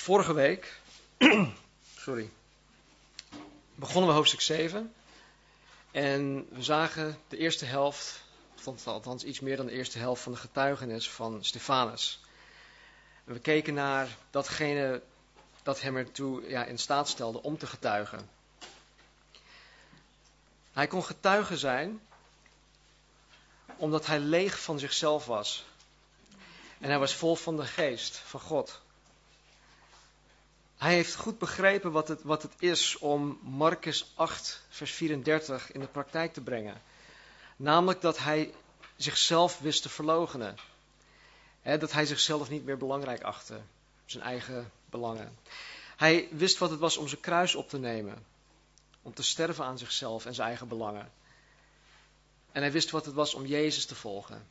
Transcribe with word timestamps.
Vorige 0.00 0.32
week, 0.32 0.80
sorry, 1.96 2.30
begonnen 3.74 4.10
we 4.10 4.16
hoofdstuk 4.16 4.40
7. 4.40 4.94
En 5.90 6.46
we 6.50 6.62
zagen 6.62 7.18
de 7.28 7.36
eerste 7.36 7.64
helft, 7.64 8.22
althans 8.84 9.24
iets 9.24 9.40
meer 9.40 9.56
dan 9.56 9.66
de 9.66 9.72
eerste 9.72 9.98
helft 9.98 10.22
van 10.22 10.32
de 10.32 10.38
getuigenis 10.38 11.10
van 11.10 11.44
Stefanus. 11.44 12.20
We 13.24 13.38
keken 13.38 13.74
naar 13.74 14.16
datgene 14.30 15.02
dat 15.62 15.80
hem 15.80 15.96
ertoe 15.96 16.48
ja, 16.48 16.64
in 16.64 16.78
staat 16.78 17.08
stelde 17.08 17.42
om 17.42 17.58
te 17.58 17.66
getuigen. 17.66 18.30
Hij 20.72 20.86
kon 20.86 21.04
getuige 21.04 21.58
zijn 21.58 22.00
omdat 23.76 24.06
hij 24.06 24.18
leeg 24.18 24.60
van 24.60 24.78
zichzelf 24.78 25.26
was. 25.26 25.64
En 26.78 26.88
hij 26.88 26.98
was 26.98 27.14
vol 27.14 27.36
van 27.36 27.56
de 27.56 27.66
geest 27.66 28.16
van 28.16 28.40
God. 28.40 28.80
Hij 30.80 30.94
heeft 30.94 31.14
goed 31.14 31.38
begrepen 31.38 31.92
wat 31.92 32.08
het, 32.08 32.22
wat 32.22 32.42
het 32.42 32.52
is 32.58 32.98
om 32.98 33.38
Marcus 33.42 34.12
8, 34.14 34.62
vers 34.68 34.92
34 34.92 35.72
in 35.72 35.80
de 35.80 35.86
praktijk 35.86 36.32
te 36.32 36.40
brengen. 36.40 36.82
Namelijk 37.56 38.00
dat 38.00 38.18
hij 38.18 38.54
zichzelf 38.96 39.58
wist 39.58 39.82
te 39.82 39.88
verloochenen. 39.88 40.56
dat 41.62 41.92
hij 41.92 42.06
zichzelf 42.06 42.50
niet 42.50 42.64
meer 42.64 42.76
belangrijk 42.76 43.22
achtte, 43.22 43.60
zijn 44.04 44.22
eigen 44.22 44.70
belangen. 44.90 45.38
Hij 45.96 46.28
wist 46.30 46.58
wat 46.58 46.70
het 46.70 46.78
was 46.78 46.96
om 46.96 47.08
zijn 47.08 47.20
kruis 47.20 47.54
op 47.54 47.68
te 47.68 47.78
nemen, 47.78 48.26
om 49.02 49.14
te 49.14 49.22
sterven 49.22 49.64
aan 49.64 49.78
zichzelf 49.78 50.26
en 50.26 50.34
zijn 50.34 50.48
eigen 50.48 50.68
belangen. 50.68 51.12
En 52.52 52.62
hij 52.62 52.72
wist 52.72 52.90
wat 52.90 53.04
het 53.04 53.14
was 53.14 53.34
om 53.34 53.46
Jezus 53.46 53.86
te 53.86 53.94
volgen, 53.94 54.48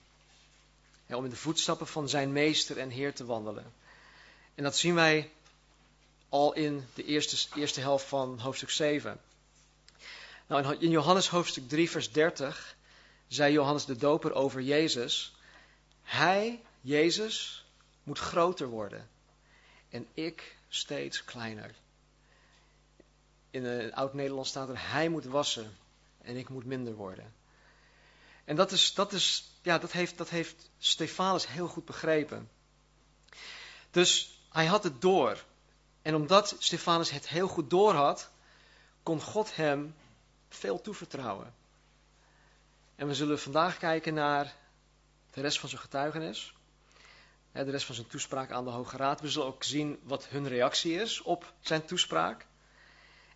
om 1.07 1.23
in 1.23 1.29
de 1.29 1.35
voetstappen 1.35 1.87
van 1.87 2.09
zijn 2.09 2.31
meester 2.31 2.77
en 2.77 2.89
Heer 2.89 3.13
te 3.13 3.25
wandelen. 3.25 3.73
En 4.55 4.63
dat 4.63 4.77
zien 4.77 4.95
wij 4.95 5.31
al 6.29 6.53
in 6.53 6.87
de 6.93 7.05
eerste, 7.05 7.59
eerste 7.59 7.79
helft 7.79 8.05
van 8.05 8.39
hoofdstuk 8.39 8.69
7. 8.69 9.19
Nou, 10.47 10.77
in 10.79 10.89
Johannes 10.89 11.27
hoofdstuk 11.27 11.69
3, 11.69 11.89
vers 11.89 12.11
30 12.11 12.75
zei 13.27 13.53
Johannes 13.53 13.85
de 13.85 13.95
Doper 13.95 14.33
over 14.33 14.61
Jezus: 14.61 15.35
Hij, 16.01 16.61
Jezus, 16.81 17.65
moet 18.03 18.19
groter 18.19 18.67
worden 18.67 19.09
en 19.89 20.07
ik 20.13 20.55
steeds 20.69 21.23
kleiner. 21.23 21.75
In 23.49 23.65
het 23.65 23.93
oud-Nederlands 23.93 24.49
staat 24.49 24.69
er: 24.69 24.91
Hij 24.91 25.09
moet 25.09 25.25
wassen 25.25 25.77
en 26.21 26.35
ik 26.35 26.49
moet 26.49 26.65
minder 26.65 26.93
worden. 26.93 27.33
En 28.45 28.55
dat, 28.55 28.71
is, 28.71 28.93
dat, 28.93 29.13
is, 29.13 29.51
ja, 29.61 29.77
dat, 29.77 29.91
heeft, 29.91 30.17
dat 30.17 30.29
heeft 30.29 30.69
Stefanus 30.77 31.47
heel 31.47 31.67
goed 31.67 31.85
begrepen. 31.85 32.49
Dus 33.91 34.39
hij 34.49 34.65
had 34.65 34.83
het 34.83 35.01
door. 35.01 35.43
En 36.01 36.15
omdat 36.15 36.55
Stefanus 36.59 37.09
het 37.09 37.27
heel 37.27 37.47
goed 37.47 37.69
doorhad, 37.69 38.29
kon 39.03 39.21
God 39.21 39.55
hem 39.55 39.95
veel 40.49 40.81
toevertrouwen. 40.81 41.53
En 42.95 43.07
we 43.07 43.13
zullen 43.13 43.39
vandaag 43.39 43.77
kijken 43.77 44.13
naar 44.13 44.55
de 45.31 45.41
rest 45.41 45.59
van 45.59 45.69
zijn 45.69 45.81
getuigenis. 45.81 46.53
De 47.51 47.71
rest 47.71 47.85
van 47.85 47.95
zijn 47.95 48.07
toespraak 48.07 48.51
aan 48.51 48.63
de 48.63 48.69
Hoge 48.69 48.97
Raad. 48.97 49.21
We 49.21 49.29
zullen 49.29 49.47
ook 49.47 49.63
zien 49.63 49.99
wat 50.03 50.27
hun 50.27 50.47
reactie 50.47 50.93
is 51.01 51.21
op 51.21 51.53
zijn 51.61 51.85
toespraak. 51.85 52.45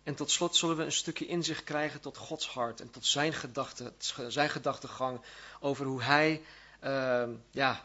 En 0.02 0.14
tot 0.14 0.30
slot 0.30 0.56
zullen 0.56 0.76
we 0.76 0.84
een 0.84 0.92
stukje 0.92 1.26
inzicht 1.26 1.64
krijgen 1.64 2.00
tot 2.00 2.16
Gods 2.16 2.48
hart 2.48 2.80
en 2.80 2.90
tot 2.90 3.06
zijn, 3.06 3.32
gedachte, 3.32 3.92
zijn 4.28 4.50
gedachtegang 4.50 5.20
over 5.60 5.86
hoe 5.86 6.02
hij 6.02 6.42
uh, 6.84 7.28
ja, 7.50 7.84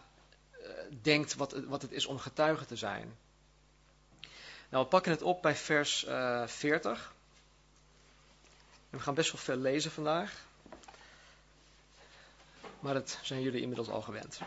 eh, 0.52 0.60
denkt 1.02 1.36
wat, 1.36 1.52
wat 1.68 1.82
het 1.82 1.92
is 1.92 2.06
om 2.06 2.18
getuige 2.18 2.66
te 2.66 2.76
zijn. 2.76 3.18
Nou, 4.70 4.84
we 4.84 4.90
pakken 4.90 5.12
het 5.12 5.22
op 5.22 5.42
bij 5.42 5.56
vers 5.56 6.06
uh, 6.06 6.42
eh, 6.42 6.48
40. 6.48 7.14
En 8.90 8.98
we 8.98 9.04
gaan 9.04 9.14
best 9.14 9.32
wel 9.32 9.42
veel 9.42 9.56
lezen 9.56 9.92
vandaag. 9.92 10.48
Maar 12.80 12.94
dat 12.94 13.20
zijn 13.22 13.42
jullie 13.42 13.62
inmiddels 13.62 13.90
al 13.90 14.02
gewend. 14.02 14.40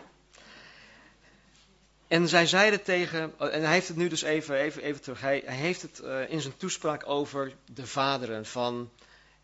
En 2.09 2.29
zij 2.29 2.47
zeiden 2.47 2.83
tegen, 2.83 3.39
en 3.39 3.63
hij 3.63 3.73
heeft 3.73 3.89
het 3.89 3.97
nu 3.97 4.09
dus 4.09 4.23
even, 4.23 4.57
even, 4.57 4.83
even 4.83 5.01
terug, 5.01 5.21
hij, 5.21 5.43
heeft 5.47 5.83
het 5.83 6.01
uh, 6.05 6.31
in 6.31 6.41
zijn 6.41 6.57
toespraak 6.57 7.09
over 7.09 7.55
de 7.65 7.87
vaderen 7.87 8.47
van 8.47 8.91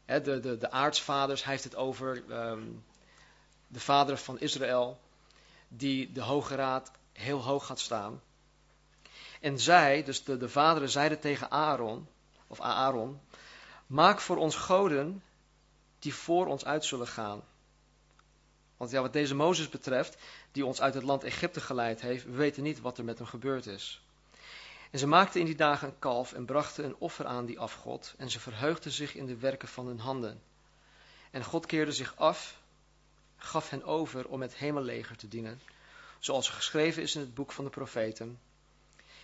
de, 0.05 0.21
de, 0.21 0.59
de 0.59 0.71
aartsvaders. 0.71 1.43
Hij 1.43 1.53
heeft 1.53 1.65
het 1.65 1.77
over 1.77 2.23
um, 2.31 2.85
de 3.67 3.81
vaderen 3.81 4.19
van 4.19 4.41
Israël, 4.41 5.01
die 5.69 6.13
de 6.13 6.23
Hoge 6.23 6.55
Raad 6.55 6.91
heel 7.13 7.43
hoog 7.43 7.67
gaat 7.67 7.81
staan. 7.81 8.21
En 9.41 9.59
zij, 9.59 10.05
dus 10.05 10.25
de, 10.25 10.37
de 10.37 10.49
vaderen, 10.49 10.89
zeiden 10.89 11.21
tegen 11.21 11.51
Aaron, 11.51 12.09
of 12.47 12.61
Aaron, 12.61 13.21
maak 13.87 14.21
voor 14.21 14.37
ons 14.37 14.57
goden 14.57 15.23
die 15.99 16.15
voor 16.15 16.47
ons 16.47 16.65
uit 16.65 16.85
zullen 16.85 17.07
gaan. 17.07 17.43
Want 18.77 18.91
ja, 18.91 19.01
wat 19.01 19.13
deze 19.13 19.35
Mozes 19.35 19.69
betreft, 19.69 20.17
die 20.53 20.67
ons 20.67 20.81
uit 20.81 20.95
het 20.95 21.03
land 21.03 21.25
Egypte 21.25 21.61
geleid 21.61 22.01
heeft, 22.01 22.25
we 22.25 22.31
weten 22.31 22.63
niet 22.63 22.81
wat 22.81 22.99
er 22.99 23.05
met 23.05 23.19
hem 23.19 23.27
gebeurd 23.27 23.67
is. 23.67 24.03
En 24.91 24.99
ze 24.99 25.07
maakten 25.07 25.41
in 25.41 25.47
die 25.47 25.57
dagen 25.57 25.89
een 25.89 25.99
kalf 25.99 26.33
en 26.33 26.45
brachten 26.45 26.85
een 26.85 26.97
offer 26.99 27.27
aan 27.27 27.47
die 27.47 27.59
afgod, 27.59 28.15
en 28.17 28.31
ze 28.31 28.41
verheugden 28.41 28.93
zich 28.93 29.15
in 29.15 29.27
de 29.27 29.37
werken 29.37 29.69
van 29.69 29.87
hun 29.87 29.99
handen. 29.99 30.43
En 31.31 31.45
God 31.45 31.67
keerde 31.67 31.93
zich 31.93 32.17
af, 32.17 32.61
gaf 33.37 33.71
hen 33.71 33.85
over 33.85 34.29
om 34.29 34.43
het 34.43 34.55
hemelleger 34.55 35.17
te 35.17 35.29
dienen, 35.29 35.61
zoals 36.19 36.49
geschreven 36.49 37.03
is 37.03 37.15
in 37.15 37.21
het 37.21 37.35
boek 37.35 37.53
van 37.53 37.65
de 37.65 37.71
profeten. 37.71 38.39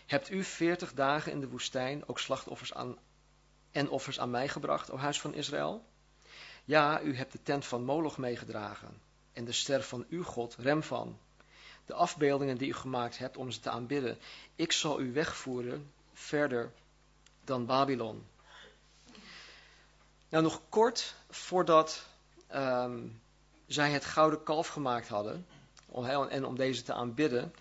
Hebt 0.07 0.31
u 0.31 0.45
veertig 0.45 0.95
dagen 0.95 1.33
in 1.33 1.41
de 1.41 1.49
woestijn 1.49 2.09
ook 2.09 2.19
slachtoffers 2.19 2.75
aan, 2.75 2.99
en 3.71 3.89
offers 3.89 4.21
aan 4.21 4.31
mij 4.31 4.49
gebracht, 4.49 4.91
o 4.91 4.97
huis 4.97 5.21
van 5.21 5.35
Israël? 5.35 5.85
Ja, 6.65 7.03
u 7.03 7.17
hebt 7.17 7.33
de 7.33 7.43
tent 7.43 7.67
van 7.67 7.85
Moloch 7.85 8.19
meegedragen 8.19 9.01
en 9.33 9.45
de 9.45 9.53
ster 9.53 9.83
van 9.83 10.07
uw 10.09 10.23
God, 10.23 10.55
Remvan. 10.59 11.19
De 11.87 11.95
afbeeldingen 11.95 12.59
die 12.59 12.69
u 12.69 12.75
gemaakt 12.75 13.19
hebt 13.19 13.37
om 13.37 13.51
ze 13.51 13.61
te 13.61 13.71
aanbidden. 13.71 14.19
Ik 14.55 14.73
zal 14.73 15.01
u 15.01 15.13
wegvoeren 15.13 15.93
verder 16.13 16.73
dan 17.45 17.67
Babylon. 17.67 18.27
Nou, 20.29 20.43
nog 20.43 20.61
kort 20.69 21.15
voordat 21.31 22.07
um, 22.55 23.21
zij 23.67 23.91
het 23.91 24.05
gouden 24.05 24.43
kalf 24.43 24.69
gemaakt 24.69 25.09
hadden, 25.09 25.47
en 26.29 26.45
om 26.45 26.57
deze 26.57 26.83
te 26.83 26.93
aanbidden, 26.93 27.55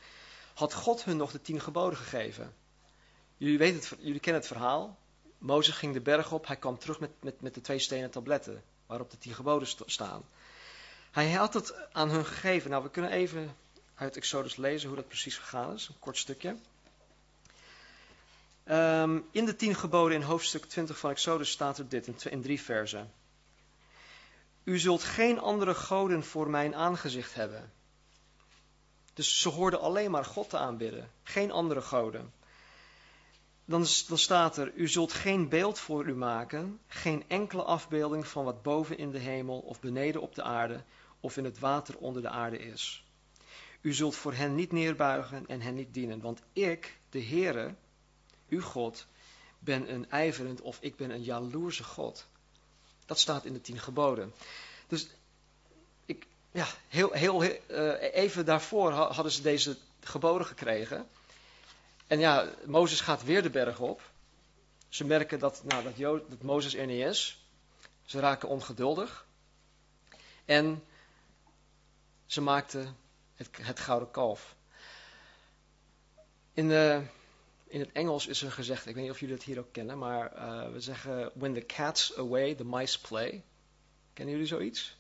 had 0.53 0.73
God 0.73 1.03
hun 1.03 1.17
nog 1.17 1.31
de 1.31 1.41
tien 1.41 1.59
geboden 1.59 1.97
gegeven. 1.97 2.53
Jullie, 3.37 3.57
weten 3.57 3.79
het, 3.79 3.99
jullie 3.99 4.19
kennen 4.19 4.41
het 4.41 4.51
verhaal. 4.51 4.97
Mozes 5.37 5.75
ging 5.75 5.93
de 5.93 6.01
berg 6.01 6.31
op, 6.31 6.47
hij 6.47 6.55
kwam 6.55 6.77
terug 6.77 6.99
met, 6.99 7.11
met, 7.19 7.41
met 7.41 7.53
de 7.53 7.61
twee 7.61 7.79
stenen 7.79 8.09
tabletten 8.09 8.63
waarop 8.85 9.11
de 9.11 9.17
tien 9.17 9.33
geboden 9.33 9.67
staan. 9.85 10.23
Hij 11.11 11.31
had 11.31 11.53
het 11.53 11.73
aan 11.91 12.09
hun 12.09 12.25
gegeven. 12.25 12.69
Nou, 12.69 12.83
we 12.83 12.89
kunnen 12.89 13.11
even 13.11 13.55
uit 13.95 14.17
Exodus 14.17 14.55
lezen 14.55 14.87
hoe 14.87 14.97
dat 14.97 15.07
precies 15.07 15.37
gegaan 15.37 15.73
is. 15.73 15.87
Een 15.87 15.99
kort 15.99 16.17
stukje. 16.17 16.55
Ehm, 18.63 19.19
in 19.31 19.45
de 19.45 19.55
tien 19.55 19.75
geboden 19.75 20.17
in 20.17 20.23
hoofdstuk 20.23 20.65
20 20.65 20.97
van 20.97 21.09
Exodus 21.09 21.49
staat 21.49 21.77
er 21.77 21.89
dit 21.89 22.07
in, 22.07 22.15
in 22.29 22.41
drie 22.41 22.61
versen. 22.61 23.11
U 24.63 24.79
zult 24.79 25.03
geen 25.03 25.39
andere 25.39 25.73
goden 25.73 26.23
voor 26.23 26.49
mijn 26.49 26.75
aangezicht 26.75 27.33
hebben. 27.33 27.71
Dus 29.13 29.39
ze 29.39 29.49
hoorden 29.49 29.79
alleen 29.79 30.11
maar 30.11 30.25
God 30.25 30.49
te 30.49 30.57
aanbidden, 30.57 31.11
geen 31.23 31.51
andere 31.51 31.81
goden. 31.81 32.33
Dan, 33.65 33.85
dan, 34.07 34.17
staat 34.17 34.57
er, 34.57 34.73
u 34.73 34.87
zult 34.87 35.13
geen 35.13 35.49
beeld 35.49 35.79
voor 35.79 36.05
u 36.05 36.15
maken, 36.15 36.79
geen 36.87 37.23
enkele 37.27 37.63
afbeelding 37.63 38.27
van 38.27 38.43
wat 38.43 38.61
boven 38.61 38.97
in 38.97 39.11
de 39.11 39.19
hemel 39.19 39.59
of 39.59 39.79
beneden 39.79 40.21
op 40.21 40.35
de 40.35 40.43
aarde 40.43 40.83
of 41.19 41.37
in 41.37 41.43
het 41.43 41.59
water 41.59 41.97
onder 41.97 42.21
de 42.21 42.29
aarde 42.29 42.57
is. 42.57 43.03
U 43.81 43.93
zult 43.93 44.15
voor 44.15 44.33
hen 44.33 44.55
niet 44.55 44.71
neerbuigen 44.71 45.47
en 45.47 45.61
hen 45.61 45.75
niet 45.75 45.93
dienen, 45.93 46.21
want 46.21 46.41
ik, 46.53 46.99
de 47.09 47.23
Heere, 47.23 47.75
uw 48.49 48.61
God, 48.61 49.07
ben 49.59 49.93
een 49.93 50.09
ijverend 50.09 50.61
of 50.61 50.77
ik 50.81 50.95
ben 50.95 51.09
een 51.09 51.23
jaloerse 51.23 51.83
God. 51.83 52.27
Dat 53.05 53.19
staat 53.19 53.45
in 53.45 53.53
de 53.53 53.61
tien 53.61 53.79
geboden. 53.79 54.33
Dus 54.87 55.07
ja, 56.53 56.67
heel, 56.87 57.11
heel, 57.11 57.43
uh, 57.43 58.13
even 58.13 58.45
daarvoor 58.45 58.91
hadden 58.91 59.31
ze 59.31 59.41
deze 59.41 59.77
geboden 59.99 60.47
gekregen. 60.47 61.07
En 62.07 62.19
ja, 62.19 62.49
Mozes 62.65 63.01
gaat 63.01 63.23
weer 63.23 63.41
de 63.41 63.49
berg 63.49 63.79
op. 63.79 64.01
Ze 64.89 65.05
merken 65.05 65.39
dat, 65.39 65.63
nou, 65.63 65.83
dat, 65.83 66.29
dat 66.29 66.41
Mozes 66.41 66.75
er 66.75 66.85
niet 66.85 67.05
is. 67.05 67.45
Ze 68.05 68.19
raken 68.19 68.49
ongeduldig. 68.49 69.25
En 70.45 70.83
ze 72.25 72.41
maakten 72.41 72.97
het, 73.35 73.79
gouden 73.79 74.11
kalf. 74.11 74.55
In, 76.53 76.67
de, 76.67 77.01
in 77.67 77.79
het 77.79 77.91
Engels 77.91 78.27
is 78.27 78.41
er 78.41 78.51
gezegd, 78.51 78.85
ik 78.85 78.95
weet 78.95 79.03
niet 79.03 79.13
of 79.13 79.19
jullie 79.19 79.35
het 79.35 79.43
hier 79.43 79.59
ook 79.59 79.71
kennen, 79.71 79.97
maar 79.97 80.35
uh, 80.35 80.71
we 80.71 80.79
zeggen: 80.79 81.31
When 81.33 81.53
the 81.53 81.65
cat's 81.65 82.17
away, 82.17 82.55
the 82.55 82.65
mice 82.65 83.01
play. 83.01 83.43
Kennen 84.13 84.33
jullie 84.33 84.49
zoiets? 84.49 84.97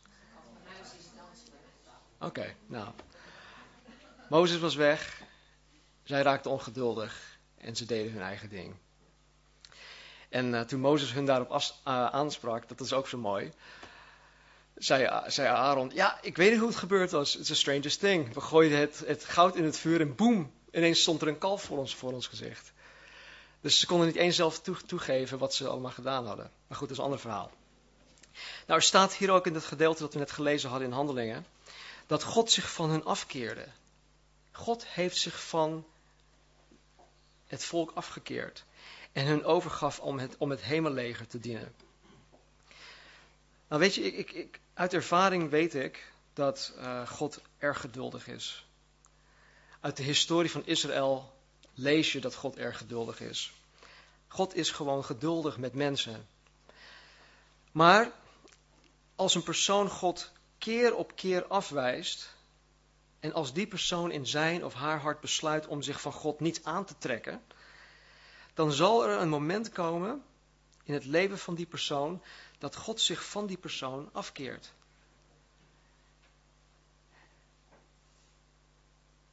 Oké, 2.23 2.55
nou. 2.65 2.87
Mozes 4.29 4.59
was 4.59 4.75
weg, 4.75 5.21
zij 6.03 6.21
raakte 6.21 6.49
ongeduldig. 6.49 7.31
En 7.57 7.75
ze 7.75 7.85
deden 7.85 8.11
hun 8.11 8.21
eigen 8.21 8.49
ding. 8.49 8.75
En 10.29 10.53
uh, 10.53 10.61
toen 10.61 10.79
Mozes 10.79 11.13
hun 11.13 11.25
daarop 11.25 11.51
uh, 11.51 11.59
aansprak, 12.05 12.67
dat 12.67 12.79
is 12.79 12.93
ook 12.93 13.07
zo 13.07 13.17
mooi, 13.17 13.51
zei, 14.75 15.21
zei 15.27 15.47
Aaron, 15.47 15.91
ja, 15.93 16.19
ik 16.21 16.37
weet 16.37 16.49
niet 16.51 16.59
hoe 16.59 16.67
het 16.67 16.77
gebeurd 16.77 17.11
was. 17.11 17.37
It's 17.37 17.47
the 17.47 17.55
strangest 17.55 17.99
thing. 17.99 18.33
We 18.33 18.41
gooiden 18.41 18.79
het, 18.79 19.03
het 19.05 19.25
goud 19.25 19.55
in 19.55 19.63
het 19.63 19.77
vuur 19.77 20.01
en 20.01 20.15
boem, 20.15 20.51
ineens 20.71 21.01
stond 21.01 21.21
er 21.21 21.27
een 21.27 21.37
kalf 21.37 21.63
voor 21.63 21.77
ons, 21.77 21.95
voor 21.95 22.13
ons 22.13 22.27
gezicht. 22.27 22.73
Dus 23.61 23.79
ze 23.79 23.85
konden 23.85 24.07
niet 24.07 24.15
eens 24.15 24.35
zelf 24.35 24.61
toegeven 24.85 25.37
wat 25.37 25.53
ze 25.53 25.67
allemaal 25.67 25.91
gedaan 25.91 26.25
hadden. 26.25 26.51
Maar 26.67 26.77
goed, 26.77 26.87
dat 26.87 26.97
is 26.97 26.97
een 26.97 27.03
ander 27.03 27.19
verhaal. 27.19 27.51
Nou, 28.67 28.79
er 28.79 28.81
staat 28.81 29.13
hier 29.13 29.31
ook 29.31 29.47
in 29.47 29.53
het 29.53 29.65
gedeelte 29.65 30.01
dat 30.01 30.13
we 30.13 30.19
net 30.19 30.31
gelezen 30.31 30.69
hadden 30.69 30.87
in 30.87 30.93
Handelingen, 30.93 31.45
dat 32.07 32.23
God 32.23 32.51
zich 32.51 32.71
van 32.71 32.89
hun 32.89 33.05
afkeerde. 33.05 33.67
God 34.51 34.85
heeft 34.87 35.17
zich 35.17 35.43
van 35.43 35.85
het 37.47 37.63
volk 37.63 37.91
afgekeerd 37.93 38.63
en 39.11 39.25
hun 39.25 39.45
overgaf 39.45 39.99
om 39.99 40.19
het, 40.19 40.35
om 40.37 40.49
het 40.49 40.61
hemelleger 40.61 41.27
te 41.27 41.39
dienen. 41.39 41.75
Nou 43.67 43.81
weet 43.81 43.95
je, 43.95 44.01
ik, 44.03 44.15
ik, 44.15 44.31
ik, 44.31 44.59
uit 44.73 44.93
ervaring 44.93 45.49
weet 45.49 45.75
ik 45.75 46.11
dat 46.33 46.73
uh, 46.77 47.07
God 47.07 47.41
erg 47.57 47.79
geduldig 47.79 48.27
is. 48.27 48.65
Uit 49.79 49.97
de 49.97 50.03
historie 50.03 50.51
van 50.51 50.65
Israël 50.65 51.33
lees 51.73 52.11
je 52.11 52.19
dat 52.19 52.35
God 52.35 52.57
erg 52.57 52.77
geduldig 52.77 53.19
is. 53.19 53.53
God 54.27 54.55
is 54.55 54.71
gewoon 54.71 55.03
geduldig 55.03 55.57
met 55.57 55.73
mensen. 55.73 56.27
Maar 57.71 58.11
als 59.15 59.35
een 59.35 59.43
persoon 59.43 59.89
God 59.89 60.31
keer 60.63 60.95
op 60.95 61.15
keer 61.15 61.45
afwijst, 61.47 62.35
en 63.19 63.33
als 63.33 63.53
die 63.53 63.67
persoon 63.67 64.11
in 64.11 64.27
zijn 64.27 64.65
of 64.65 64.73
haar 64.73 64.99
hart 64.99 65.19
besluit 65.19 65.67
om 65.67 65.81
zich 65.81 66.01
van 66.01 66.11
God 66.11 66.39
niet 66.39 66.63
aan 66.63 66.85
te 66.85 66.97
trekken, 66.97 67.43
dan 68.53 68.71
zal 68.71 69.07
er 69.07 69.19
een 69.19 69.29
moment 69.29 69.69
komen 69.69 70.23
in 70.83 70.93
het 70.93 71.05
leven 71.05 71.37
van 71.37 71.55
die 71.55 71.65
persoon 71.65 72.23
dat 72.57 72.75
God 72.75 73.01
zich 73.01 73.25
van 73.25 73.45
die 73.47 73.57
persoon 73.57 74.09
afkeert. 74.11 74.73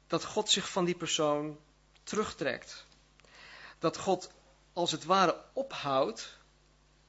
Dat 0.06 0.24
God 0.24 0.48
zich 0.50 0.70
van 0.70 0.84
die 0.84 0.96
persoon 0.96 1.58
terugtrekt. 2.02 2.86
Dat 3.78 3.96
God 3.96 4.30
als 4.72 4.90
het 4.92 5.04
ware 5.04 5.44
ophoudt 5.52 6.38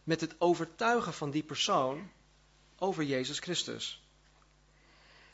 met 0.03 0.21
het 0.21 0.35
overtuigen 0.37 1.13
van 1.13 1.31
die 1.31 1.43
persoon 1.43 2.11
over 2.77 3.03
Jezus 3.03 3.39
Christus. 3.39 4.01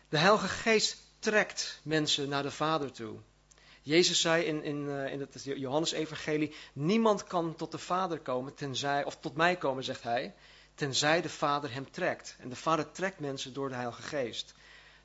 De 0.09 0.18
Heilige 0.18 0.48
Geest 0.48 0.98
trekt 1.19 1.80
mensen 1.83 2.30
naar 2.30 2.44
de 2.44 2.51
Vader 2.51 2.92
toe. 2.92 3.19
Jezus 3.81 4.21
zei 4.21 4.44
in, 4.44 4.63
in, 4.63 4.89
eh, 4.89 5.12
in 5.12 5.19
het 5.19 5.44
Johannesevangelie, 5.44 6.56
niemand 6.74 7.24
kan 7.24 7.56
tot 7.56 7.71
de 7.71 7.77
Vader 7.77 8.19
komen, 8.19 8.54
tenzij, 8.56 9.04
of 9.04 9.18
tot 9.19 9.36
mij 9.36 9.56
komen, 9.56 9.83
zegt 9.83 10.04
hij, 10.04 10.36
tenzij 10.75 11.21
de 11.21 11.30
Vader 11.30 11.74
hem 11.74 11.92
trekt. 11.92 12.36
En 12.39 12.50
de 12.50 12.56
Vader 12.56 12.92
trekt 12.92 13.19
mensen 13.19 13.54
door 13.54 13.69
de 13.69 13.75
Heilige 13.75 14.01
Geest. 14.01 14.54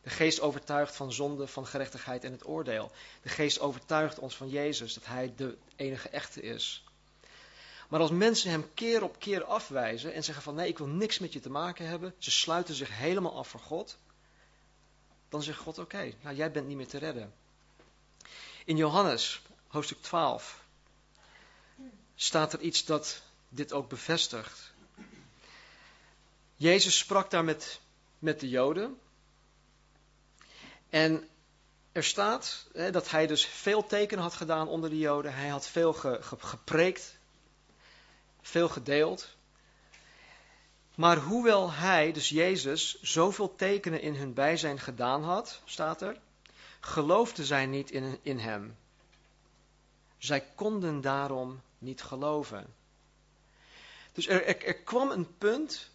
De 0.03 0.11
Geest 0.11 0.41
overtuigt 0.41 0.97
van 0.97 1.13
zonde, 1.13 1.47
van 1.47 1.67
gerechtigheid 1.67 2.25
en 2.25 2.33
het 2.33 2.47
oordeel. 2.47 2.91
De 3.23 3.29
Geest 3.29 3.61
overtuigt 3.61 4.19
ons 4.19 4.37
van 4.37 4.49
Jezus, 4.49 4.95
dat 4.95 5.07
Hij 5.07 5.33
de 5.37 5.57
enige 5.77 6.09
echte 6.09 6.43
is. 6.43 6.85
Maar 7.89 8.01
als 8.01 8.11
mensen 8.11 8.51
Hem 8.51 8.75
keer 8.75 9.03
op 9.03 9.19
keer 9.19 9.45
afwijzen 9.45 10.13
en 10.15 10.25
zeggen 10.25 10.45
van 10.45 10.55
nee, 10.55 10.69
ik 10.69 10.79
wil 10.79 10.87
niks 10.87 11.19
met 11.19 11.33
je 11.33 11.41
te 11.41 11.51
maken 11.51 11.87
hebben, 11.87 12.15
ze 12.19 12.31
sluiten 12.31 12.75
zich 12.75 12.99
helemaal 12.99 13.37
af 13.37 13.49
voor 13.49 13.61
God, 13.61 13.99
dan 15.33 15.43
zegt 15.43 15.59
God 15.59 15.79
oké, 15.79 16.13
nou 16.21 16.37
jij 16.37 16.51
bent 16.51 16.67
niet 16.67 16.77
meer 16.77 16.89
te 16.89 16.99
redden. 16.99 17.35
In 18.65 18.77
Johannes, 18.77 19.43
hoofdstuk 19.67 20.03
12, 20.03 20.65
staat 22.15 22.53
er 22.53 22.61
iets 22.61 22.85
dat 22.85 23.23
dit 23.49 23.73
ook 23.73 23.89
bevestigt. 23.89 24.73
Jezus 26.57 26.99
sprak 26.99 27.31
daar 27.31 27.45
met, 27.45 27.81
met 28.19 28.41
de 28.41 28.49
Joden. 28.49 29.01
En 30.89 31.29
er 31.93 32.05
staat 32.05 32.67
hè, 32.73 32.91
dat 32.91 33.11
hij 33.11 33.27
dus 33.27 33.45
veel 33.45 33.87
tekenen 33.87 34.23
had 34.23 34.35
gedaan 34.35 34.69
onder 34.69 34.91
de 34.91 34.99
Joden. 34.99 35.35
Hij 35.35 35.49
had 35.49 35.67
veel 35.67 35.93
ge, 35.93 36.19
gepreekt, 36.39 37.17
veel 38.43 38.69
gedeeld. 38.69 39.29
Maar 40.95 41.19
hoewel 41.19 41.73
hij, 41.73 42.13
dus 42.13 42.29
Jezus, 42.29 43.01
zoveel 43.03 43.55
tekenen 43.55 44.01
in 44.01 44.15
hun 44.15 44.35
bijzijn 44.35 44.79
gedaan 44.79 45.23
had, 45.25 45.61
staat 45.65 46.03
er, 46.03 46.21
geloofden 46.81 47.45
zij 47.45 47.67
niet 47.67 47.91
in, 47.91 48.19
in 48.23 48.39
hem. 48.39 48.77
Zij 50.19 50.41
konden 50.55 51.01
daarom 51.01 51.61
niet 51.79 52.03
geloven. 52.03 52.75
Dus 54.13 54.29
er, 54.29 54.45
er, 54.45 54.65
er 54.65 54.75
kwam 54.75 55.11
een 55.11 55.37
punt, 55.39 55.91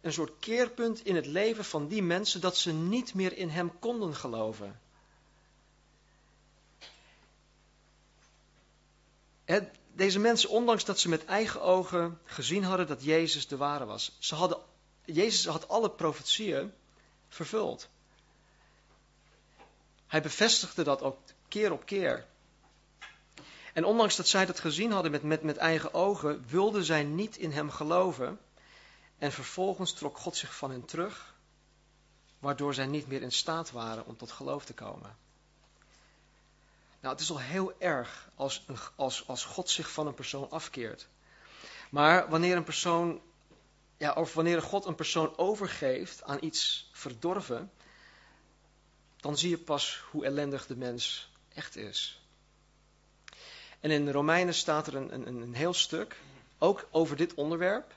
een 0.00 0.12
soort 0.12 0.38
keerpunt 0.38 1.04
in 1.04 1.16
het 1.16 1.26
leven 1.26 1.64
van 1.64 1.88
die 1.88 2.02
mensen, 2.02 2.40
dat 2.40 2.56
ze 2.56 2.72
niet 2.72 3.14
meer 3.14 3.36
in 3.36 3.48
hem 3.48 3.78
konden 3.78 4.14
geloven. 4.14 4.80
Deze 9.94 10.18
mensen, 10.18 10.50
ondanks 10.50 10.84
dat 10.84 10.98
ze 10.98 11.08
met 11.08 11.24
eigen 11.24 11.62
ogen 11.62 12.18
gezien 12.24 12.64
hadden 12.64 12.86
dat 12.86 13.04
Jezus 13.04 13.46
de 13.48 13.56
ware 13.56 13.84
was, 13.84 14.16
ze 14.18 14.34
hadden, 14.34 14.58
Jezus 15.04 15.46
had 15.46 15.68
alle 15.68 15.90
profetieën 15.90 16.72
vervuld. 17.28 17.88
Hij 20.06 20.22
bevestigde 20.22 20.84
dat 20.84 21.02
ook 21.02 21.18
keer 21.48 21.72
op 21.72 21.86
keer. 21.86 22.26
En 23.72 23.84
ondanks 23.84 24.16
dat 24.16 24.28
zij 24.28 24.46
dat 24.46 24.60
gezien 24.60 24.92
hadden 24.92 25.10
met, 25.10 25.22
met, 25.22 25.42
met 25.42 25.56
eigen 25.56 25.94
ogen, 25.94 26.44
wilden 26.48 26.84
zij 26.84 27.04
niet 27.04 27.36
in 27.36 27.52
hem 27.52 27.70
geloven. 27.70 28.38
En 29.18 29.32
vervolgens 29.32 29.92
trok 29.92 30.18
God 30.18 30.36
zich 30.36 30.56
van 30.56 30.70
hen 30.70 30.84
terug, 30.84 31.34
waardoor 32.38 32.74
zij 32.74 32.86
niet 32.86 33.08
meer 33.08 33.22
in 33.22 33.32
staat 33.32 33.70
waren 33.70 34.06
om 34.06 34.16
tot 34.16 34.30
geloof 34.30 34.64
te 34.64 34.74
komen. 34.74 35.16
Nou, 37.04 37.16
het 37.16 37.24
is 37.24 37.30
al 37.30 37.40
heel 37.40 37.72
erg 37.78 38.30
als, 38.34 38.64
een, 38.66 38.76
als, 38.96 39.28
als 39.28 39.44
God 39.44 39.70
zich 39.70 39.90
van 39.90 40.06
een 40.06 40.14
persoon 40.14 40.50
afkeert. 40.50 41.08
Maar 41.90 42.28
wanneer 42.28 42.56
een 42.56 42.64
persoon, 42.64 43.20
ja, 43.96 44.12
of 44.12 44.34
wanneer 44.34 44.62
God 44.62 44.84
een 44.84 44.94
persoon 44.94 45.38
overgeeft 45.38 46.22
aan 46.22 46.38
iets 46.40 46.90
verdorven, 46.92 47.72
dan 49.16 49.38
zie 49.38 49.50
je 49.50 49.58
pas 49.58 50.04
hoe 50.10 50.24
ellendig 50.24 50.66
de 50.66 50.76
mens 50.76 51.32
echt 51.54 51.76
is. 51.76 52.20
En 53.80 53.90
in 53.90 54.04
de 54.04 54.12
Romeinen 54.12 54.54
staat 54.54 54.86
er 54.86 54.94
een, 54.94 55.14
een, 55.14 55.26
een 55.26 55.54
heel 55.54 55.74
stuk, 55.74 56.16
ook 56.58 56.88
over 56.90 57.16
dit 57.16 57.34
onderwerp, 57.34 57.94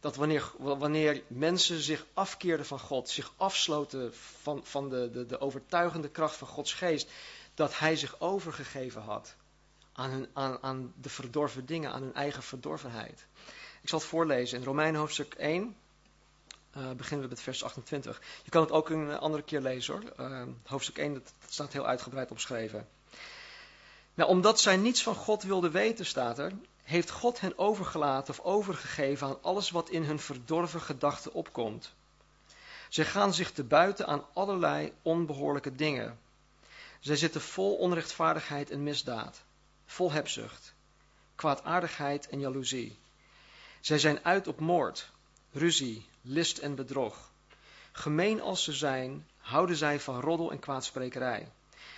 dat 0.00 0.16
wanneer, 0.16 0.50
wanneer 0.58 1.22
mensen 1.26 1.80
zich 1.80 2.06
afkeerden 2.14 2.66
van 2.66 2.80
God, 2.80 3.08
zich 3.08 3.32
afsloten 3.36 4.14
van, 4.14 4.60
van 4.64 4.88
de, 4.88 5.10
de, 5.10 5.26
de 5.26 5.40
overtuigende 5.40 6.08
kracht 6.08 6.36
van 6.36 6.48
Gods 6.48 6.74
geest, 6.74 7.10
dat 7.60 7.78
Hij 7.78 7.96
zich 7.96 8.20
overgegeven 8.20 9.02
had 9.02 9.34
aan, 9.92 10.26
aan, 10.32 10.62
aan 10.62 10.92
de 11.00 11.08
verdorven 11.08 11.66
dingen, 11.66 11.92
aan 11.92 12.02
hun 12.02 12.14
eigen 12.14 12.42
verdorvenheid. 12.42 13.26
Ik 13.82 13.88
zal 13.88 13.98
het 13.98 14.08
voorlezen 14.08 14.58
in 14.58 14.64
Romeinen 14.64 15.00
hoofdstuk 15.00 15.34
1, 15.34 15.76
uh, 16.76 16.90
beginnen 16.90 17.26
we 17.26 17.32
met 17.32 17.42
vers 17.42 17.64
28. 17.64 18.22
Je 18.42 18.50
kan 18.50 18.62
het 18.62 18.70
ook 18.70 18.90
een 18.90 19.18
andere 19.18 19.42
keer 19.42 19.60
lezen 19.60 19.94
hoor. 19.94 20.30
Uh, 20.30 20.42
hoofdstuk 20.64 20.98
1, 20.98 21.14
dat 21.14 21.32
staat 21.48 21.72
heel 21.72 21.86
uitgebreid 21.86 22.30
opgeschreven. 22.30 22.88
Nou, 24.14 24.30
omdat 24.30 24.60
zij 24.60 24.76
niets 24.76 25.02
van 25.02 25.14
God 25.14 25.42
wilden 25.42 25.70
weten, 25.70 26.06
staat 26.06 26.38
er, 26.38 26.52
heeft 26.82 27.10
God 27.10 27.40
hen 27.40 27.58
overgelaten 27.58 28.34
of 28.34 28.40
overgegeven 28.40 29.26
aan 29.26 29.42
alles 29.42 29.70
wat 29.70 29.90
in 29.90 30.02
hun 30.02 30.18
verdorven 30.18 30.80
gedachten 30.80 31.32
opkomt. 31.32 31.92
Zij 32.88 33.04
gaan 33.04 33.34
zich 33.34 33.52
te 33.52 33.64
buiten 33.64 34.06
aan 34.06 34.24
allerlei 34.32 34.92
onbehoorlijke 35.02 35.74
dingen. 35.74 36.18
Zij 37.00 37.16
zitten 37.16 37.40
vol 37.40 37.76
onrechtvaardigheid 37.76 38.70
en 38.70 38.82
misdaad, 38.82 39.42
vol 39.86 40.12
hebzucht, 40.12 40.74
kwaadaardigheid 41.34 42.28
en 42.28 42.40
jaloezie. 42.40 42.98
Zij 43.80 43.98
zijn 43.98 44.24
uit 44.24 44.46
op 44.46 44.60
moord, 44.60 45.10
ruzie, 45.50 46.06
list 46.22 46.58
en 46.58 46.74
bedrog. 46.74 47.32
Gemeen 47.92 48.40
als 48.40 48.64
ze 48.64 48.72
zijn, 48.72 49.28
houden 49.36 49.76
zij 49.76 50.00
van 50.00 50.20
roddel 50.20 50.50
en 50.50 50.58
kwaadsprekerij. 50.58 51.52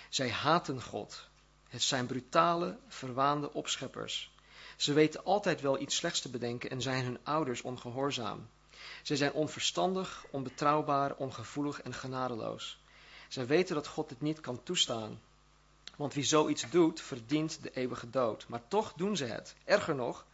Zij 0.09 0.29
haten 0.29 0.81
God. 0.81 1.27
Het 1.69 1.81
zijn 1.81 2.05
brutale, 2.05 2.77
verwaande 2.87 3.53
opscheppers. 3.53 4.31
Ze 4.77 4.93
weten 4.93 5.23
altijd 5.23 5.61
wel 5.61 5.79
iets 5.79 5.95
slechts 5.95 6.21
te 6.21 6.29
bedenken 6.29 6.69
en 6.69 6.81
zijn 6.81 7.03
hun 7.03 7.19
ouders 7.23 7.61
ongehoorzaam. 7.61 8.49
Zij 9.03 9.15
zijn 9.15 9.33
onverstandig, 9.33 10.25
onbetrouwbaar, 10.31 11.15
ongevoelig 11.15 11.81
en 11.81 11.93
genadeloos. 11.93 12.82
Zij 13.33 13.47
weten 13.47 13.75
dat 13.75 13.87
God 13.87 14.09
dit 14.09 14.21
niet 14.21 14.39
kan 14.39 14.63
toestaan. 14.63 15.21
Want 15.95 16.13
wie 16.13 16.23
zoiets 16.23 16.69
doet, 16.69 17.01
verdient 17.01 17.63
de 17.63 17.71
eeuwige 17.71 18.09
dood. 18.09 18.47
Maar 18.47 18.67
toch 18.67 18.93
doen 18.93 19.17
ze 19.17 19.25
het. 19.25 19.55
Erger 19.63 19.95
nog, 19.95 20.25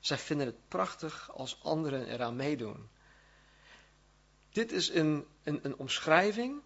zij 0.00 0.18
vinden 0.18 0.46
het 0.46 0.68
prachtig 0.68 1.30
als 1.32 1.62
anderen 1.62 2.06
eraan 2.06 2.36
meedoen. 2.36 2.88
Dit 4.50 4.72
is 4.72 4.88
een, 4.88 5.26
een, 5.42 5.60
een 5.62 5.76
omschrijving 5.76 6.60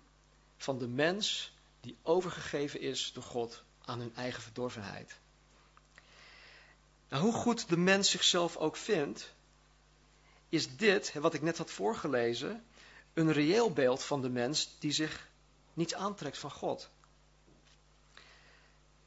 van 0.57 0.78
de 0.78 0.88
mens 0.88 1.52
die 1.80 1.97
overgegeven 2.02 2.80
is 2.80 3.12
door 3.12 3.23
God 3.23 3.62
aan 3.85 3.99
hun 3.99 4.14
eigen 4.14 4.42
verdorvenheid. 4.42 5.18
Nou, 7.09 7.23
hoe 7.23 7.33
goed 7.33 7.68
de 7.68 7.76
mens 7.76 8.11
zichzelf 8.11 8.57
ook 8.57 8.76
vindt, 8.76 9.35
is 10.49 10.76
dit, 10.76 11.12
wat 11.12 11.35
ik 11.35 11.42
net 11.42 11.59
had 11.59 11.71
voorgelezen, 11.71 12.64
een 13.14 13.33
reëel 13.33 13.73
beeld 13.73 14.02
van 14.02 14.23
de 14.23 14.30
mens 14.30 14.76
die 14.78 14.92
zich 14.92 15.26
niets 15.78 15.94
aantrekt 15.94 16.38
van 16.38 16.50
God. 16.50 16.90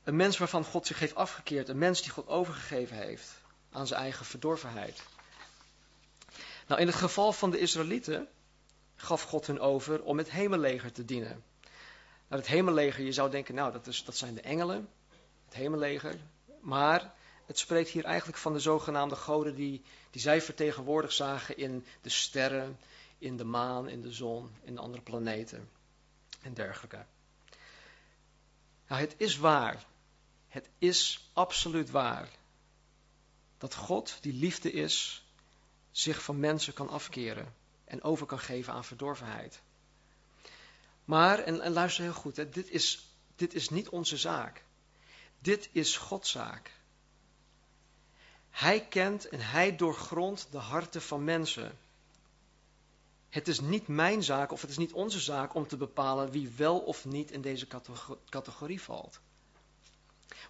Een 0.03 0.15
mens 0.15 0.37
waarvan 0.37 0.63
God 0.63 0.87
zich 0.87 0.99
heeft 0.99 1.15
afgekeerd, 1.15 1.69
een 1.69 1.77
mens 1.77 2.01
die 2.01 2.11
God 2.11 2.27
overgegeven 2.27 2.97
heeft 2.97 3.31
aan 3.71 3.87
zijn 3.87 4.01
eigen 4.01 4.25
verdorvenheid. 4.25 5.03
Nou, 6.67 6.81
in 6.81 6.87
het 6.87 6.95
geval 6.95 7.33
van 7.33 7.51
de 7.51 7.59
Israëlieten 7.59 8.27
gaf 8.95 9.23
God 9.23 9.47
hun 9.47 9.59
over 9.59 10.03
om 10.03 10.17
het 10.17 10.31
hemelleger 10.31 10.91
te 10.91 11.05
dienen. 11.05 11.43
Nou, 12.27 12.41
het 12.41 12.47
hemelleger, 12.47 13.03
je 13.03 13.11
zou 13.11 13.31
denken, 13.31 13.55
nou, 13.55 13.71
dat, 13.71 13.87
is, 13.87 14.03
dat 14.03 14.17
zijn 14.17 14.33
de 14.33 14.41
engelen, 14.41 14.89
het 15.45 15.53
hemelleger. 15.53 16.19
Maar 16.61 17.13
het 17.45 17.59
spreekt 17.59 17.89
hier 17.89 18.05
eigenlijk 18.05 18.37
van 18.37 18.53
de 18.53 18.59
zogenaamde 18.59 19.15
goden 19.15 19.55
die, 19.55 19.81
die 20.11 20.21
zij 20.21 20.41
vertegenwoordigd 20.41 21.13
zagen 21.13 21.57
in 21.57 21.85
de 22.01 22.09
sterren, 22.09 22.79
in 23.17 23.37
de 23.37 23.43
maan, 23.43 23.89
in 23.89 24.01
de 24.01 24.11
zon, 24.11 24.51
in 24.63 24.75
de 24.75 24.81
andere 24.81 25.03
planeten 25.03 25.69
en 26.41 26.53
dergelijke. 26.53 27.05
Nou, 28.87 29.01
het 29.01 29.13
is 29.17 29.37
waar, 29.37 29.85
het 30.47 30.69
is 30.77 31.29
absoluut 31.33 31.89
waar, 31.89 32.29
dat 33.57 33.75
God, 33.75 34.17
die 34.21 34.33
liefde 34.33 34.71
is, 34.71 35.25
zich 35.91 36.23
van 36.23 36.39
mensen 36.39 36.73
kan 36.73 36.89
afkeren 36.89 37.53
en 37.85 38.03
over 38.03 38.25
kan 38.25 38.39
geven 38.39 38.73
aan 38.73 38.85
verdorvenheid. 38.85 39.61
Maar, 41.05 41.39
en, 41.39 41.69
luister 41.69 42.03
heel 42.03 42.13
goed, 42.13 42.53
dit, 42.53 42.69
is, 42.69 43.05
dit 43.35 43.53
is 43.53 43.69
niet 43.69 43.89
onze 43.89 44.17
zaak. 44.17 44.63
Dit 45.39 45.69
is 45.71 45.97
Gods 45.97 46.31
zaak. 46.31 46.71
Hij 48.49 48.87
kent 48.87 49.27
en 49.27 49.39
hij 49.39 49.75
doorgrondt 49.75 50.47
de 50.51 50.57
harten 50.57 51.01
van 51.01 51.23
mensen. 51.23 51.77
Het 53.31 53.47
is 53.47 53.59
niet 53.59 53.87
mijn 53.87 54.23
zaak 54.23 54.51
of 54.51 54.61
het 54.61 54.69
is 54.69 54.77
niet 54.77 54.93
onze 54.93 55.19
zaak 55.19 55.53
om 55.53 55.67
te 55.67 55.77
bepalen 55.77 56.31
wie 56.31 56.53
wel 56.57 56.79
of 56.79 57.05
niet 57.05 57.31
in 57.31 57.41
deze 57.41 57.67
categorie 58.29 58.81
valt. 58.81 59.19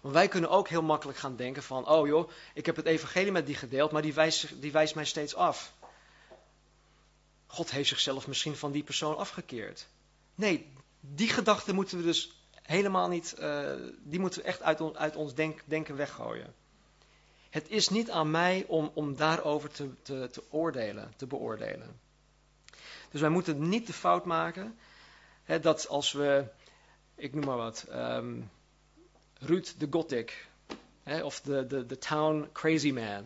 Want 0.00 0.14
wij 0.14 0.28
kunnen 0.28 0.50
ook 0.50 0.68
heel 0.68 0.82
makkelijk 0.82 1.18
gaan 1.18 1.36
denken 1.36 1.62
van, 1.62 1.88
oh 1.88 2.06
joh, 2.06 2.30
ik 2.54 2.66
heb 2.66 2.76
het 2.76 2.86
evangelie 2.86 3.32
met 3.32 3.46
die 3.46 3.54
gedeeld, 3.54 3.90
maar 3.90 4.02
die 4.02 4.14
wijst, 4.14 4.60
die 4.60 4.72
wijst 4.72 4.94
mij 4.94 5.04
steeds 5.04 5.34
af. 5.34 5.72
God 7.46 7.70
heeft 7.70 7.88
zichzelf 7.88 8.26
misschien 8.26 8.56
van 8.56 8.72
die 8.72 8.82
persoon 8.82 9.16
afgekeerd. 9.16 9.86
Nee, 10.34 10.72
die 11.00 11.28
gedachte 11.28 11.74
moeten 11.74 11.98
we 11.98 12.04
dus 12.04 12.32
helemaal 12.62 13.08
niet, 13.08 13.34
uh, 13.38 13.72
die 13.98 14.20
moeten 14.20 14.40
we 14.40 14.46
echt 14.46 14.62
uit, 14.62 14.96
uit 14.96 15.16
ons 15.16 15.34
denk, 15.34 15.60
denken 15.64 15.96
weggooien. 15.96 16.54
Het 17.50 17.68
is 17.68 17.88
niet 17.88 18.10
aan 18.10 18.30
mij 18.30 18.64
om, 18.68 18.90
om 18.94 19.16
daarover 19.16 19.70
te, 19.70 20.02
te 20.02 20.42
oordelen, 20.50 21.12
te 21.16 21.26
beoordelen. 21.26 22.00
Dus 23.12 23.20
wij 23.20 23.30
moeten 23.30 23.68
niet 23.68 23.86
de 23.86 23.92
fout 23.92 24.24
maken 24.24 24.78
hè, 25.42 25.60
dat 25.60 25.88
als 25.88 26.12
we, 26.12 26.44
ik 27.14 27.34
noem 27.34 27.44
maar 27.44 27.56
wat, 27.56 27.86
um, 27.90 28.50
Ruud 29.38 29.74
de 29.78 29.86
Gothic, 29.90 30.48
hè, 31.02 31.22
of 31.22 31.40
de, 31.40 31.66
de, 31.66 31.86
de 31.86 31.98
Town 31.98 32.48
Crazy 32.52 32.90
Man. 32.90 33.24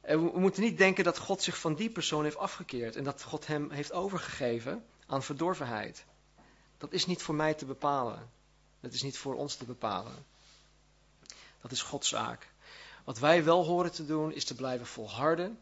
We, 0.00 0.18
we 0.18 0.38
moeten 0.38 0.62
niet 0.62 0.78
denken 0.78 1.04
dat 1.04 1.18
God 1.18 1.42
zich 1.42 1.58
van 1.58 1.74
die 1.74 1.90
persoon 1.90 2.24
heeft 2.24 2.36
afgekeerd 2.36 2.96
en 2.96 3.04
dat 3.04 3.22
God 3.22 3.46
hem 3.46 3.70
heeft 3.70 3.92
overgegeven 3.92 4.84
aan 5.06 5.22
verdorvenheid. 5.22 6.04
Dat 6.78 6.92
is 6.92 7.06
niet 7.06 7.22
voor 7.22 7.34
mij 7.34 7.54
te 7.54 7.64
bepalen. 7.64 8.30
Dat 8.80 8.92
is 8.92 9.02
niet 9.02 9.18
voor 9.18 9.34
ons 9.34 9.54
te 9.54 9.64
bepalen. 9.64 10.24
Dat 11.60 11.72
is 11.72 11.82
Gods 11.82 12.08
zaak. 12.08 12.48
Wat 13.04 13.18
wij 13.18 13.44
wel 13.44 13.64
horen 13.64 13.92
te 13.92 14.06
doen, 14.06 14.32
is 14.32 14.44
te 14.44 14.54
blijven 14.54 14.86
volharden 14.86 15.60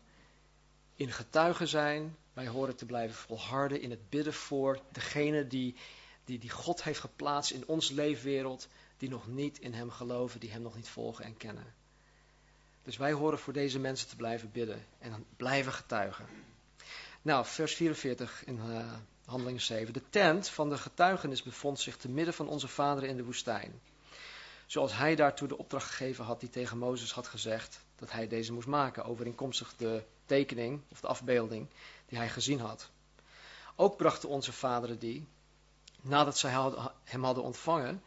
in 0.97 1.13
getuigen 1.13 1.69
zijn. 1.69 2.17
Wij 2.35 2.47
horen 2.47 2.77
te 2.77 2.87
blijven 2.87 3.17
volharden 3.17 3.81
in 3.81 3.91
het 3.91 4.09
bidden 4.11 4.35
voor 4.35 4.81
degene 4.93 5.47
die, 5.47 5.75
die, 6.25 6.39
die 6.39 6.51
God 6.51 6.83
heeft 6.83 7.01
geplaatst 7.01 7.51
in 7.51 7.67
ons 7.67 7.91
leefwereld, 7.91 8.69
die 8.97 9.09
nog 9.09 9.27
niet 9.27 9.59
in 9.59 9.73
Hem 9.75 9.91
geloven, 9.91 10.41
die 10.41 10.51
Hem 10.51 10.63
nog 10.63 10.77
niet 10.77 10.89
volgen 10.89 11.25
en 11.25 11.37
kennen. 11.37 11.75
Dus 12.83 12.97
wij 12.97 13.13
horen 13.13 13.39
voor 13.39 13.53
deze 13.53 13.79
mensen 13.79 14.09
te 14.09 14.17
blijven 14.17 14.51
bidden 14.53 14.85
en 14.99 15.25
blijven 15.37 15.73
getuigen. 15.73 16.27
Nou, 17.23 17.47
vers 17.47 17.75
44 17.75 18.45
in 18.45 18.57
uh, 18.57 18.93
Handelingen 19.25 19.61
7. 19.61 19.93
De 19.93 20.03
tent 20.11 20.49
van 20.49 20.69
de 20.69 20.79
getuigenis 20.79 21.43
bevond 21.43 21.81
zich 21.81 21.97
te 21.97 22.09
midden 22.09 22.35
van 22.35 22.49
onze 22.49 22.69
vaderen 22.69 23.09
in 23.09 23.17
de 23.17 23.25
woestijn. 23.25 23.81
Zoals 24.67 24.97
hij 24.97 25.15
daartoe 25.15 25.49
de 25.49 25.59
opdracht 25.59 25.87
gegeven 25.87 26.25
had 26.25 26.41
die 26.41 26.51
tegen 26.51 26.79
Mozes 26.79 27.13
had 27.13 27.27
gezegd 27.27 27.81
dat 27.97 28.13
hij 28.13 28.29
deze 28.29 28.53
moest 28.53 28.67
maken, 28.67 29.05
overeenkomstig 29.05 29.75
de 29.77 30.03
tekening 30.27 30.81
of 30.89 31.01
de 31.01 31.07
afbeelding 31.07 31.69
die 32.07 32.19
hij 32.19 32.29
gezien 32.29 32.61
had. 32.61 32.91
Ook 33.77 33.97
brachten 33.97 34.29
onze 34.29 34.53
vaderen 34.53 34.99
die, 34.99 35.29
nadat 36.01 36.39
zij 36.39 36.51
hem 37.05 37.25
hadden 37.25 37.45
ontvangen, 37.45 38.03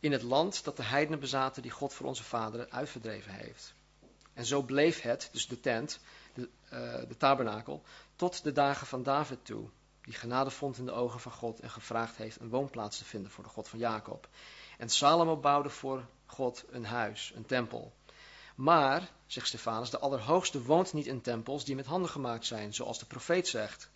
in 0.00 0.12
het 0.12 0.22
land 0.22 0.64
dat 0.64 0.76
de 0.76 0.82
heidenen 0.82 1.20
bezaten 1.20 1.62
die 1.62 1.70
God 1.70 1.94
voor 1.94 2.06
onze 2.06 2.24
vaderen 2.24 2.70
uitverdreven 2.70 3.32
heeft. 3.32 3.74
En 4.32 4.46
zo 4.46 4.62
bleef 4.62 5.00
het, 5.00 5.28
dus 5.32 5.48
de 5.48 5.60
tent, 5.60 6.00
de, 6.34 6.48
uh, 6.64 7.08
de 7.08 7.16
tabernakel, 7.16 7.82
tot 8.16 8.42
de 8.42 8.52
dagen 8.52 8.86
van 8.86 9.02
David 9.02 9.44
toe, 9.44 9.68
die 10.00 10.14
genade 10.14 10.50
vond 10.50 10.78
in 10.78 10.84
de 10.84 10.92
ogen 10.92 11.20
van 11.20 11.32
God 11.32 11.60
en 11.60 11.70
gevraagd 11.70 12.16
heeft 12.16 12.40
een 12.40 12.48
woonplaats 12.48 12.98
te 12.98 13.04
vinden 13.04 13.30
voor 13.30 13.44
de 13.44 13.50
God 13.50 13.68
van 13.68 13.78
Jacob. 13.78 14.28
En 14.78 14.88
Salomo 14.88 15.36
bouwde 15.36 15.68
voor 15.70 16.04
God 16.26 16.64
een 16.70 16.84
huis, 16.84 17.32
een 17.34 17.46
tempel. 17.46 17.92
Maar, 18.58 19.10
zegt 19.26 19.46
Stefanus, 19.46 19.90
de 19.90 19.98
Allerhoogste 19.98 20.62
woont 20.62 20.92
niet 20.92 21.06
in 21.06 21.20
tempels 21.20 21.64
die 21.64 21.74
met 21.74 21.86
handen 21.86 22.10
gemaakt 22.10 22.46
zijn, 22.46 22.74
zoals 22.74 22.98
de 22.98 23.06
profeet 23.06 23.48
zegt. 23.48 23.90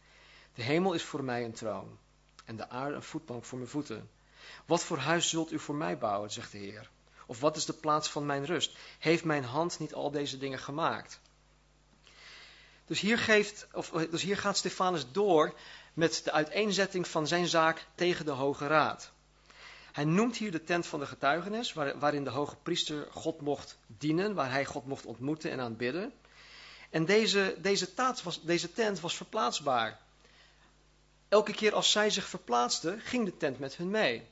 De 0.55 0.63
hemel 0.63 0.93
is 0.93 1.03
voor 1.03 1.25
mij 1.25 1.45
een 1.45 1.53
troon 1.53 1.99
en 2.45 2.57
de 2.57 2.69
aarde 2.69 2.95
een 2.95 3.03
voetbank 3.03 3.45
voor 3.45 3.59
mijn 3.59 3.71
voeten. 3.71 4.11
Wat 4.67 4.85
voor 4.85 4.99
huis 4.99 5.29
zult 5.29 5.53
u 5.53 5.59
voor 5.59 5.75
mij 5.75 5.99
bouwen, 5.99 6.31
zegt 6.31 6.53
de 6.53 6.59
Heer? 6.59 6.91
Of 7.27 7.41
wat 7.41 7.57
is 7.57 7.65
de 7.65 7.73
plaats 7.73 8.09
van 8.09 8.27
mijn 8.27 8.45
rust? 8.45 8.77
Heeft 8.99 9.25
mijn 9.25 9.45
hand 9.45 9.79
niet 9.79 9.95
al 9.95 10.11
deze 10.11 10.39
dingen 10.39 10.59
gemaakt? 10.59 11.21
Dus 12.87 13.01
hier, 13.01 13.19
geeft, 13.19 13.67
of, 13.73 13.91
dus 13.91 14.23
hier 14.23 14.37
gaat 14.37 14.57
Stefanus 14.57 15.13
door 15.13 15.55
met 15.93 16.21
de 16.25 16.33
uiteenzetting 16.33 17.09
van 17.09 17.27
zijn 17.27 17.47
zaak 17.47 17.87
tegen 17.95 18.25
de 18.25 18.31
Hoge 18.31 18.67
Raad. 18.67 19.13
Hij 19.93 20.05
noemt 20.05 20.37
hier 20.37 20.51
de 20.51 20.65
tent 20.65 20.87
van 20.87 21.01
de 21.01 21.07
getuigenis, 21.07 21.73
waarin 21.73 22.25
de 22.25 22.31
hoge 22.31 22.57
priester 22.57 23.07
God 23.11 23.41
mocht 23.41 23.79
dienen, 23.87 24.35
waar 24.35 24.51
hij 24.51 24.65
God 24.65 24.87
mocht 24.87 25.07
ontmoeten 25.07 25.51
en 25.51 25.61
aanbidden. 25.61 26.13
En 26.91 27.05
deze, 27.05 27.57
deze, 27.59 27.89
was, 28.23 28.43
deze 28.43 28.73
tent 28.73 29.01
was 29.01 29.17
verplaatsbaar. 29.17 30.01
Elke 31.29 31.53
keer 31.53 31.75
als 31.75 31.91
zij 31.91 32.11
zich 32.11 32.29
verplaatsten, 32.29 33.01
ging 33.01 33.25
de 33.25 33.37
tent 33.37 33.59
met 33.59 33.77
hun 33.77 33.91
mee. 33.91 34.27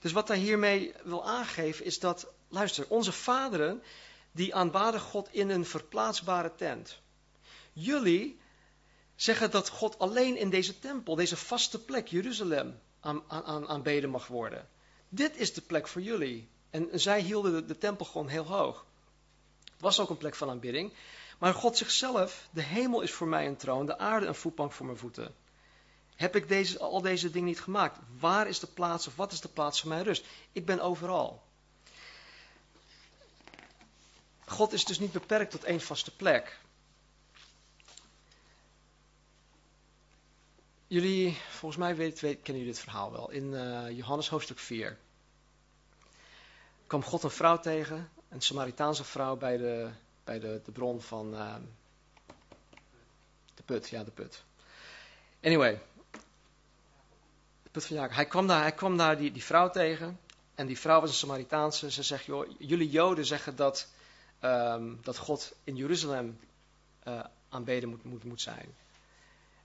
Dus 0.00 0.12
wat 0.12 0.28
hij 0.28 0.38
hiermee 0.38 0.94
wil 1.02 1.26
aangeven 1.26 1.84
is 1.84 1.98
dat, 1.98 2.26
luister, 2.48 2.86
onze 2.88 3.12
vaderen, 3.12 3.82
die 4.32 4.54
aanbaden 4.54 5.00
God 5.00 5.28
in 5.32 5.50
een 5.50 5.64
verplaatsbare 5.64 6.54
tent. 6.54 6.98
Jullie 7.72 8.40
zeggen 9.16 9.50
dat 9.50 9.68
God 9.68 9.98
alleen 9.98 10.36
in 10.36 10.50
deze 10.50 10.78
tempel, 10.78 11.14
deze 11.14 11.36
vaste 11.36 11.78
plek, 11.78 12.08
Jeruzalem, 12.08 12.80
aan, 13.00 13.22
aan, 13.28 13.68
aanbeden 13.68 14.10
mag 14.10 14.26
worden. 14.26 14.68
Dit 15.08 15.36
is 15.36 15.54
de 15.54 15.60
plek 15.60 15.88
voor 15.88 16.02
jullie. 16.02 16.48
En 16.70 16.88
zij 16.92 17.20
hielden 17.20 17.66
de, 17.66 17.78
tempel 17.78 18.04
gewoon 18.04 18.28
heel 18.28 18.46
hoog. 18.46 18.84
Het 19.64 19.80
was 19.80 20.00
ook 20.00 20.10
een 20.10 20.16
plek 20.16 20.34
van 20.34 20.50
aanbidding. 20.50 20.92
Maar 21.38 21.54
God 21.54 21.76
zichzelf, 21.76 22.48
de 22.50 22.62
hemel 22.62 23.00
is 23.00 23.12
voor 23.12 23.26
mij 23.26 23.46
een 23.46 23.56
troon, 23.56 23.86
de 23.86 23.98
aarde 23.98 24.26
een 24.26 24.34
voetbank 24.34 24.72
voor 24.72 24.86
mijn 24.86 24.98
voeten. 24.98 25.34
Heb 26.16 26.36
ik 26.36 26.48
deze, 26.48 26.78
al 26.78 27.00
deze 27.00 27.30
dingen 27.30 27.48
niet 27.48 27.60
gemaakt? 27.60 27.98
Waar 28.18 28.48
is 28.48 28.58
de 28.58 28.66
plaats 28.66 29.06
of 29.06 29.16
wat 29.16 29.32
is 29.32 29.40
de 29.40 29.48
plaats 29.48 29.80
van 29.80 29.88
mijn 29.88 30.02
rust? 30.02 30.24
Ik 30.52 30.66
ben 30.66 30.80
overal. 30.80 31.42
God 34.46 34.72
is 34.72 34.84
dus 34.84 34.98
niet 34.98 35.12
beperkt 35.12 35.50
tot 35.50 35.64
één 35.64 35.80
vaste 35.80 36.16
plek. 36.16 36.58
Jullie, 40.90 41.36
volgens 41.48 41.80
mij 41.80 41.96
weet, 41.96 42.20
weet, 42.20 42.42
kennen 42.42 42.62
jullie 42.62 42.76
dit 42.76 42.82
verhaal 42.82 43.12
wel. 43.12 43.30
In 43.30 43.52
uh, 43.52 43.90
Johannes 43.90 44.28
hoofdstuk 44.28 44.58
4 44.58 44.98
kwam 46.86 47.02
God 47.02 47.22
een 47.22 47.30
vrouw 47.30 47.58
tegen, 47.58 48.10
een 48.28 48.40
Samaritaanse 48.40 49.04
vrouw 49.04 49.36
bij 49.36 49.56
de, 49.56 49.90
bij 50.24 50.38
de, 50.38 50.60
de 50.64 50.72
bron 50.72 51.00
van 51.00 51.34
uh, 51.34 51.54
de 53.54 53.62
put. 53.62 53.88
Ja, 53.88 54.04
de 54.04 54.10
put. 54.10 54.44
Anyway, 55.42 55.80
de 57.62 57.70
put 57.70 57.86
van 57.86 57.96
Jacob. 57.96 58.14
Hij 58.14 58.26
kwam 58.26 58.46
daar, 58.46 58.62
hij 58.62 58.72
kwam 58.72 58.96
daar 58.96 59.16
die, 59.16 59.32
die 59.32 59.44
vrouw 59.44 59.70
tegen. 59.70 60.20
En 60.54 60.66
die 60.66 60.78
vrouw 60.78 61.00
was 61.00 61.10
een 61.10 61.16
Samaritaanse. 61.16 61.90
Ze 61.90 62.02
zegt, 62.02 62.24
joh, 62.24 62.50
jullie 62.58 62.90
Joden 62.90 63.26
zeggen 63.26 63.56
dat, 63.56 63.88
um, 64.40 64.98
dat 65.02 65.16
God 65.16 65.52
in 65.64 65.76
Jeruzalem 65.76 66.40
uh, 67.08 67.24
aanbeden 67.48 67.88
moet, 67.88 68.04
moet, 68.04 68.24
moet 68.24 68.40
zijn. 68.40 68.74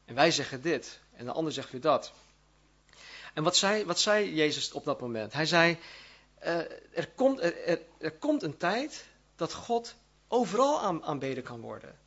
En 0.06 0.16
wij 0.16 0.32
zeggen 0.32 0.62
dit. 0.62 1.04
En 1.18 1.26
de 1.26 1.32
ander 1.32 1.54
zegt 1.54 1.72
weer 1.72 1.82
dat. 1.82 2.14
En 3.34 3.44
wat 3.44 3.58
zei, 3.58 3.86
wat 3.86 4.00
zei 4.00 4.34
Jezus 4.34 4.72
op 4.72 4.86
dat 4.86 5.02
moment? 5.02 5.34
Hij 5.34 5.46
zei, 5.46 5.78
uh, 6.44 6.58
er, 6.94 7.10
komt, 7.16 7.40
er, 7.40 7.80
er, 8.00 8.12
komt 8.12 8.44
een 8.44 8.58
tijd 8.58 9.06
dat 9.36 9.54
God 9.54 9.96
overal 10.28 11.04
aanbeden 11.04 11.44
kan 11.44 11.60
worden. 11.62 12.00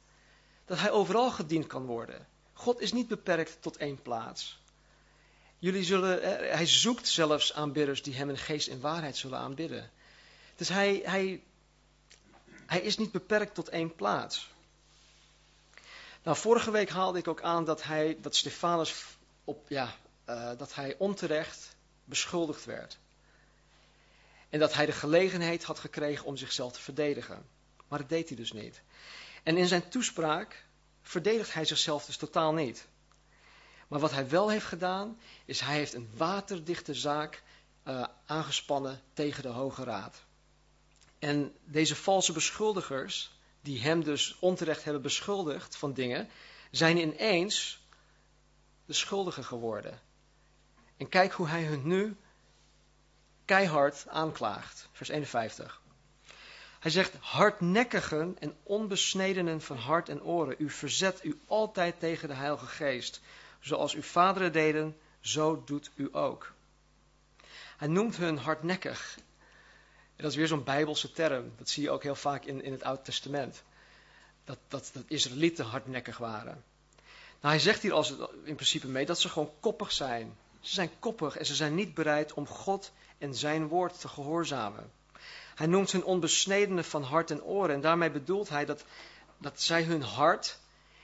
Dat 0.65 0.79
hij 0.79 0.91
overal 0.91 1.31
gediend 1.31 1.67
kan 1.67 1.87
worden. 1.87 2.27
God 2.53 2.81
is 2.81 2.93
niet 2.93 3.09
beperkt 3.09 3.57
tot 3.61 3.77
één 3.77 4.03
plaats. 4.03 4.61
Jullie 5.59 5.85
zullen, 5.85 6.23
eh, 6.23 6.55
hij 6.55 6.67
zoekt 6.67 7.09
zelfs 7.09 7.53
aanbidders 7.55 8.03
die 8.03 8.15
hem 8.15 8.29
in 8.29 8.39
geest 8.39 8.69
en 8.69 8.81
waarheid 8.81 9.17
zullen 9.17 9.39
aanbidden. 9.39 9.91
Dus 10.57 10.69
hij, 10.69 11.01
hij, 11.05 11.43
hij 12.67 12.81
is 12.81 12.97
niet 12.97 13.13
beperkt 13.13 13.55
tot 13.55 13.69
één 13.69 13.95
plaats. 13.95 14.51
Nou, 16.29 16.41
vorige 16.41 16.71
week 16.71 16.89
haalde 16.89 17.19
ik 17.19 17.29
ook 17.29 17.43
aan 17.43 17.65
dat, 17.65 17.83
hij, 17.83 18.19
dat 18.21 18.37
Stefanus 18.37 19.05
op, 19.45 19.69
ja, 19.69 19.95
uh, 20.27 20.51
dat 20.59 20.75
hij 20.75 20.95
onterecht 20.99 21.77
beschuldigd 22.05 22.65
werd. 22.65 22.99
En 24.49 24.59
dat 24.59 24.75
hij 24.75 24.87
de 24.87 24.93
gelegenheid 24.93 25.65
had 25.65 25.79
gekregen 25.79 26.27
om 26.27 26.37
zichzelf 26.37 26.73
te 26.73 26.81
verdedigen. 26.81 27.47
Maar 27.89 27.99
dat 27.99 28.09
deed 28.09 28.29
hij 28.29 28.37
dus 28.37 28.53
niet. 28.53 28.83
En 29.43 29.57
in 29.57 29.67
zijn 29.67 29.89
toespraak 29.89 30.65
verdedigt 31.03 31.53
hij 31.53 31.65
zichzelf 31.65 32.05
dus 32.05 32.17
totaal 32.17 32.53
niet. 32.53 32.87
Maar 33.87 34.01
wat 34.01 34.13
hij 34.13 34.29
wel 34.29 34.49
heeft 34.49 34.67
gedaan, 34.67 35.21
is 35.45 35.61
hij 35.61 35.75
heeft 35.75 35.95
een 35.95 36.11
waterdichte 36.17 36.95
zaak 36.95 37.43
uh, 37.85 38.05
aangespannen 38.27 39.01
tegen 39.13 39.43
de 39.43 39.49
Hoge 39.49 39.85
Raad. 39.85 40.23
En 41.19 41.55
deze 41.65 41.97
valse 41.97 42.33
beschuldigers, 42.33 43.38
die 43.61 43.81
hem 43.81 44.05
dus 44.05 44.37
onterecht 44.39 44.85
hebben 44.85 45.03
beschuldigd 45.03 45.77
van 45.77 45.93
dingen, 45.93 46.29
zijn 46.71 46.97
ineens 46.97 47.87
de 48.85 48.93
schuldigen 48.93 49.45
geworden. 49.45 50.01
En 50.97 51.09
kijk 51.09 51.33
hoe 51.33 51.49
hij 51.49 51.65
hun 51.65 51.87
nu 51.87 52.17
keihard 53.45 54.09
aanklaagt. 54.09 54.89
Vers 54.93 55.09
51. 55.09 55.81
Hij 56.79 56.91
zegt, 56.91 57.15
hardnekkigen 57.21 58.37
en 58.39 58.57
onbesnedenen 58.63 59.61
van 59.61 59.77
hart 59.77 60.09
en 60.09 60.23
oren, 60.23 60.55
u 60.59 60.71
verzet 60.71 61.25
u 61.25 61.41
altijd 61.47 62.01
tegen 62.01 62.29
de 62.29 62.35
Heilige 62.35 62.67
Geest. 62.67 63.21
Zoals 63.61 63.95
uw 63.95 64.03
vaderen 64.03 64.53
deden, 64.53 64.97
zo 65.21 65.63
doet 65.65 65.91
u 65.95 66.09
ook. 66.13 66.53
Hij 67.77 67.89
noemt 67.89 68.17
hun 68.17 68.39
hardnekkig. 68.39 69.19
Dat 70.23 70.31
is 70.31 70.37
weer 70.37 70.47
zo'n 70.47 70.65
bijbelse 70.65 71.13
term. 71.13 71.53
Dat 71.59 71.69
zie 71.69 71.83
je 71.83 71.91
ook 71.91 72.03
heel 72.03 72.15
vaak 72.15 72.45
in, 72.45 72.63
in 72.63 72.73
het 72.73 72.83
Oude 72.83 73.03
Testament. 73.03 73.63
Dat, 74.45 74.59
dat, 74.69 74.91
dat 74.93 75.03
Israëlieten 75.07 75.65
hardnekkig 75.65 76.19
waren. 76.19 76.65
Nou, 77.41 77.55
hij 77.55 77.59
zegt 77.59 77.83
hier 77.83 77.93
als 77.93 78.11
in 78.45 78.55
principe 78.55 78.87
mee 78.87 79.07
dat 79.07 79.21
ze 79.21 79.29
gewoon 79.29 79.51
koppig 79.61 79.93
zijn. 79.93 80.37
Ze 80.61 80.75
zijn 80.75 80.91
koppig 80.99 81.37
en 81.37 81.47
ze 81.47 81.55
zijn 81.55 81.75
niet 81.75 81.95
bereid 81.95 82.33
om 82.33 82.47
God 82.47 82.93
en 83.19 83.35
zijn 83.35 83.69
woord 83.69 84.01
te 84.01 84.09
gehoorzamen. 84.09 84.91
Hij 85.55 85.67
noemt 85.67 85.93
hun 85.93 86.05
onbesnedenen 86.05 86.85
van 86.85 87.03
hart 87.03 87.31
en 87.31 87.43
oren. 87.43 87.75
En 87.75 87.81
daarmee 87.81 88.11
bedoelt 88.11 88.49
hij 88.49 88.65
dat, 88.65 88.85
dat 89.39 89.61
zij 89.61 89.83
hun 89.83 90.03
hart 90.03 90.59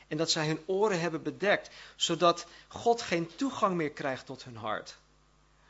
en 0.09 0.16
dat 0.16 0.30
zij 0.30 0.47
hun 0.47 0.62
oren 0.66 1.00
hebben 1.00 1.23
bedekt, 1.23 1.71
zodat 1.97 2.47
God 2.68 3.02
geen 3.02 3.30
toegang 3.37 3.75
meer 3.75 3.90
krijgt 3.90 4.26
tot 4.26 4.44
hun 4.44 4.56
hart. 4.56 4.97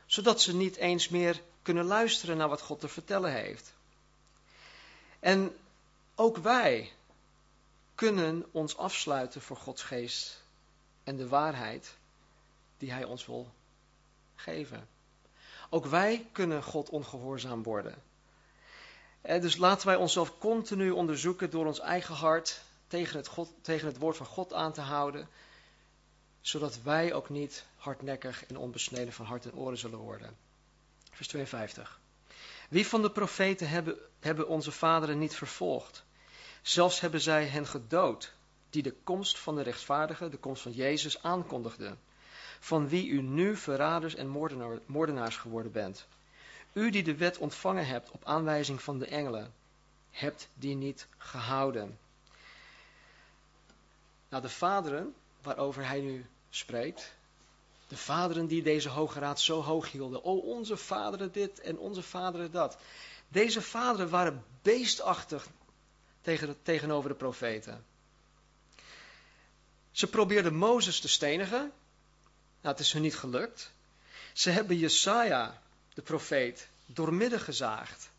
Zodat 0.05 0.41
ze 0.41 0.55
niet 0.55 0.75
eens 0.75 1.09
meer 1.09 1.41
kunnen 1.65 1.85
luisteren 1.85 2.37
naar 2.37 2.49
wat 2.49 2.61
God 2.61 2.79
te 2.79 2.87
vertellen 2.87 3.31
heeft. 3.31 3.73
En 5.19 5.57
ook 6.15 6.37
wij 6.37 6.91
kunnen 7.95 8.45
ons 8.51 8.77
afsluiten 8.77 9.41
voor 9.41 9.57
Gods 9.57 9.83
geest 9.83 10.41
en 11.03 11.15
de 11.15 11.27
waarheid 11.27 11.95
die 12.77 12.91
Hij 12.91 13.03
ons 13.03 13.25
wil 13.25 13.51
geven. 14.35 14.87
Ook 15.69 15.85
wij 15.85 16.27
kunnen 16.31 16.63
God 16.63 16.89
ongehoorzaam 16.89 17.63
worden. 17.63 18.01
En 19.21 19.41
dus 19.41 19.57
laten 19.57 19.87
wij 19.87 19.95
onszelf 19.95 20.37
continu 20.37 20.91
onderzoeken 20.91 21.49
door 21.49 21.65
ons 21.65 21.79
eigen 21.79 22.15
hart 22.15 22.61
tegen 22.87 23.17
het, 23.17 23.27
God, 23.27 23.51
tegen 23.61 23.87
het 23.87 23.97
woord 23.97 24.17
van 24.17 24.25
God 24.25 24.53
aan 24.53 24.73
te 24.73 24.81
houden, 24.81 25.29
zodat 26.41 26.81
wij 26.81 27.13
ook 27.13 27.29
niet 27.29 27.65
hardnekkig 27.75 28.45
en 28.45 28.57
onbesneden 28.57 29.13
van 29.13 29.25
hart 29.25 29.45
en 29.45 29.55
oren 29.55 29.77
zullen 29.77 29.99
worden. 29.99 30.44
Vers 31.15 31.27
52. 31.27 31.99
Wie 32.69 32.87
van 32.87 33.01
de 33.01 33.11
profeten 33.11 33.69
hebben, 33.69 33.97
hebben 34.19 34.47
onze 34.47 34.71
vaderen 34.71 35.19
niet 35.19 35.35
vervolgd? 35.35 36.03
Zelfs 36.61 36.99
hebben 36.99 37.21
zij 37.21 37.45
hen 37.45 37.67
gedood, 37.67 38.33
die 38.69 38.83
de 38.83 38.95
komst 39.03 39.39
van 39.39 39.55
de 39.55 39.61
rechtvaardige, 39.61 40.29
de 40.29 40.37
komst 40.37 40.61
van 40.61 40.71
Jezus, 40.71 41.23
aankondigden. 41.23 41.99
Van 42.59 42.87
wie 42.87 43.07
u 43.07 43.21
nu 43.21 43.57
verraders 43.57 44.15
en 44.15 44.27
moordenaars 44.85 45.37
geworden 45.37 45.71
bent. 45.71 46.07
U 46.73 46.89
die 46.89 47.03
de 47.03 47.15
wet 47.15 47.37
ontvangen 47.37 47.87
hebt 47.87 48.11
op 48.11 48.25
aanwijzing 48.25 48.81
van 48.81 48.99
de 48.99 49.07
engelen, 49.07 49.53
hebt 50.11 50.47
die 50.53 50.75
niet 50.75 51.07
gehouden. 51.17 51.99
Nou, 54.29 54.41
de 54.41 54.49
vaderen 54.49 55.15
waarover 55.41 55.87
hij 55.87 55.99
nu 55.99 56.25
spreekt, 56.49 57.14
de 57.87 57.97
vaderen 57.97 58.47
die 58.47 58.63
deze 58.63 58.89
Hoge 58.89 59.19
Raad 59.19 59.41
zo 59.41 59.61
hoog 59.61 59.91
hielden. 59.91 60.23
Oh, 60.23 60.45
onze 60.45 60.77
vaderen 60.77 61.31
dit 61.31 61.59
en 61.59 61.77
onze 61.77 62.01
vaderen 62.01 62.51
dat. 62.51 62.77
Deze 63.27 63.61
vaderen 63.61 64.09
waren 64.09 64.43
beestachtig 64.61 65.47
tegen, 66.21 66.55
tegenover 66.61 67.09
de 67.09 67.15
profeten. 67.15 67.85
Ze 69.91 70.07
probeerden 70.07 70.55
Mozes 70.55 70.99
te 70.99 71.07
stenigen. 71.07 71.71
Nou, 72.61 72.75
het 72.75 72.79
is 72.79 72.93
hun 72.93 73.01
niet 73.01 73.17
gelukt. 73.17 73.71
Ze 74.33 74.49
hebben 74.49 74.77
Jesaja, 74.77 75.61
de 75.93 76.01
profeet, 76.01 76.67
doormidden 76.85 77.39
gezaagd. 77.39 78.09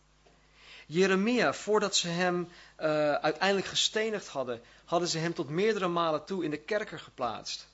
Jeremia, 0.87 1.55
voordat 1.55 1.96
ze 1.96 2.09
hem 2.09 2.48
uh, 2.81 2.87
uiteindelijk 3.12 3.66
gestenigd 3.66 4.29
hadden, 4.29 4.61
hadden 4.85 5.09
ze 5.09 5.18
hem 5.18 5.35
tot 5.35 5.48
meerdere 5.48 5.88
malen 5.88 6.24
toe 6.24 6.44
in 6.44 6.50
de 6.50 6.59
kerker 6.59 6.98
geplaatst. 6.98 7.66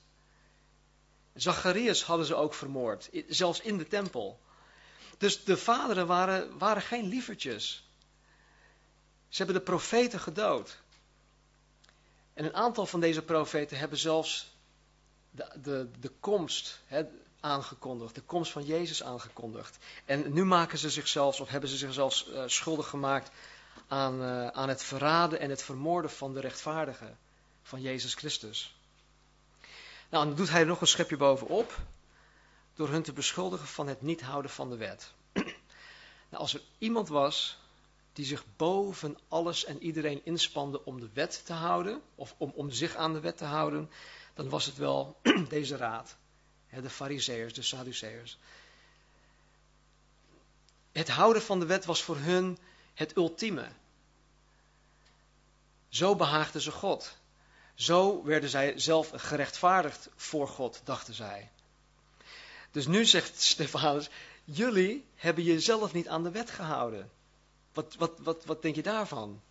Zacharias 1.33 2.03
hadden 2.03 2.25
ze 2.25 2.35
ook 2.35 2.53
vermoord, 2.53 3.09
zelfs 3.27 3.59
in 3.59 3.77
de 3.77 3.87
tempel. 3.87 4.39
Dus 5.17 5.43
de 5.43 5.57
vaderen 5.57 6.07
waren, 6.07 6.57
waren 6.57 6.81
geen 6.81 7.07
lievertjes. 7.07 7.87
Ze 9.29 9.37
hebben 9.37 9.55
de 9.55 9.61
profeten 9.61 10.19
gedood. 10.19 10.77
En 12.33 12.45
een 12.45 12.55
aantal 12.55 12.85
van 12.85 12.99
deze 12.99 13.21
profeten 13.21 13.77
hebben 13.77 13.97
zelfs 13.97 14.55
de, 15.31 15.47
de, 15.61 15.89
de 15.99 16.11
komst 16.19 16.79
aangekondigd, 17.39 18.15
de 18.15 18.21
komst 18.21 18.51
van 18.51 18.65
Jezus 18.65 19.03
aangekondigd. 19.03 19.77
En 20.05 20.33
nu 20.33 20.45
maken 20.45 20.77
ze 20.77 20.89
zichzelf, 20.89 21.41
of 21.41 21.49
hebben 21.49 21.69
ze 21.69 21.77
zichzelf 21.77 22.25
uh, 22.27 22.43
schuldig 22.45 22.87
gemaakt 22.87 23.31
aan, 23.87 24.21
uh, 24.21 24.47
aan 24.47 24.69
het 24.69 24.83
verraden 24.83 25.39
en 25.39 25.49
het 25.49 25.63
vermoorden 25.63 26.11
van 26.11 26.33
de 26.33 26.39
rechtvaardigen, 26.39 27.17
van 27.63 27.81
Jezus 27.81 28.13
Christus. 28.13 28.75
Nou, 30.13 30.25
dan 30.25 30.35
doet 30.35 30.49
hij 30.49 30.59
er 30.59 30.67
nog 30.67 30.81
een 30.81 30.87
schepje 30.87 31.17
bovenop, 31.17 31.79
door 32.73 32.89
hun 32.89 33.03
te 33.03 33.13
beschuldigen 33.13 33.67
van 33.67 33.87
het 33.87 34.01
niet 34.01 34.21
houden 34.21 34.51
van 34.51 34.69
de 34.69 34.77
wet. 34.77 35.13
nou, 36.29 36.41
als 36.43 36.53
er 36.53 36.61
iemand 36.77 37.07
was 37.07 37.57
die 38.13 38.25
zich 38.25 38.45
boven 38.55 39.17
alles 39.27 39.65
en 39.65 39.83
iedereen 39.83 40.25
inspande 40.25 40.85
om 40.85 40.99
de 40.99 41.09
wet 41.13 41.45
te 41.45 41.53
houden, 41.53 42.01
of 42.15 42.35
om, 42.37 42.51
om 42.55 42.71
zich 42.71 42.95
aan 42.95 43.13
de 43.13 43.19
wet 43.19 43.37
te 43.37 43.45
houden, 43.45 43.89
dan 44.33 44.49
was 44.49 44.65
het 44.65 44.77
wel 44.77 45.19
deze 45.49 45.77
raad. 45.77 46.17
De 46.69 46.89
fariseërs, 46.89 47.53
de 47.53 47.61
Sadduceërs. 47.61 48.37
Het 50.91 51.09
houden 51.09 51.41
van 51.41 51.59
de 51.59 51.65
wet 51.65 51.85
was 51.85 52.03
voor 52.03 52.17
hun 52.17 52.57
het 52.93 53.15
ultieme. 53.15 53.67
Zo 55.89 56.15
behaagden 56.15 56.61
ze 56.61 56.71
God. 56.71 57.21
Zo 57.75 58.23
werden 58.23 58.49
zij 58.49 58.79
zelf 58.79 59.11
gerechtvaardigd 59.15 60.09
voor 60.15 60.47
God, 60.47 60.81
dachten 60.83 61.13
zij. 61.13 61.51
Dus 62.71 62.87
nu 62.87 63.05
zegt 63.05 63.41
Stefanus, 63.41 64.09
jullie 64.43 65.05
hebben 65.15 65.43
jezelf 65.43 65.93
niet 65.93 66.07
aan 66.07 66.23
de 66.23 66.31
wet 66.31 66.49
gehouden. 66.49 67.11
Wat, 67.73 67.95
wat, 67.95 68.19
wat, 68.19 68.45
wat 68.45 68.61
denk 68.61 68.75
je 68.75 68.83
daarvan? 68.83 69.41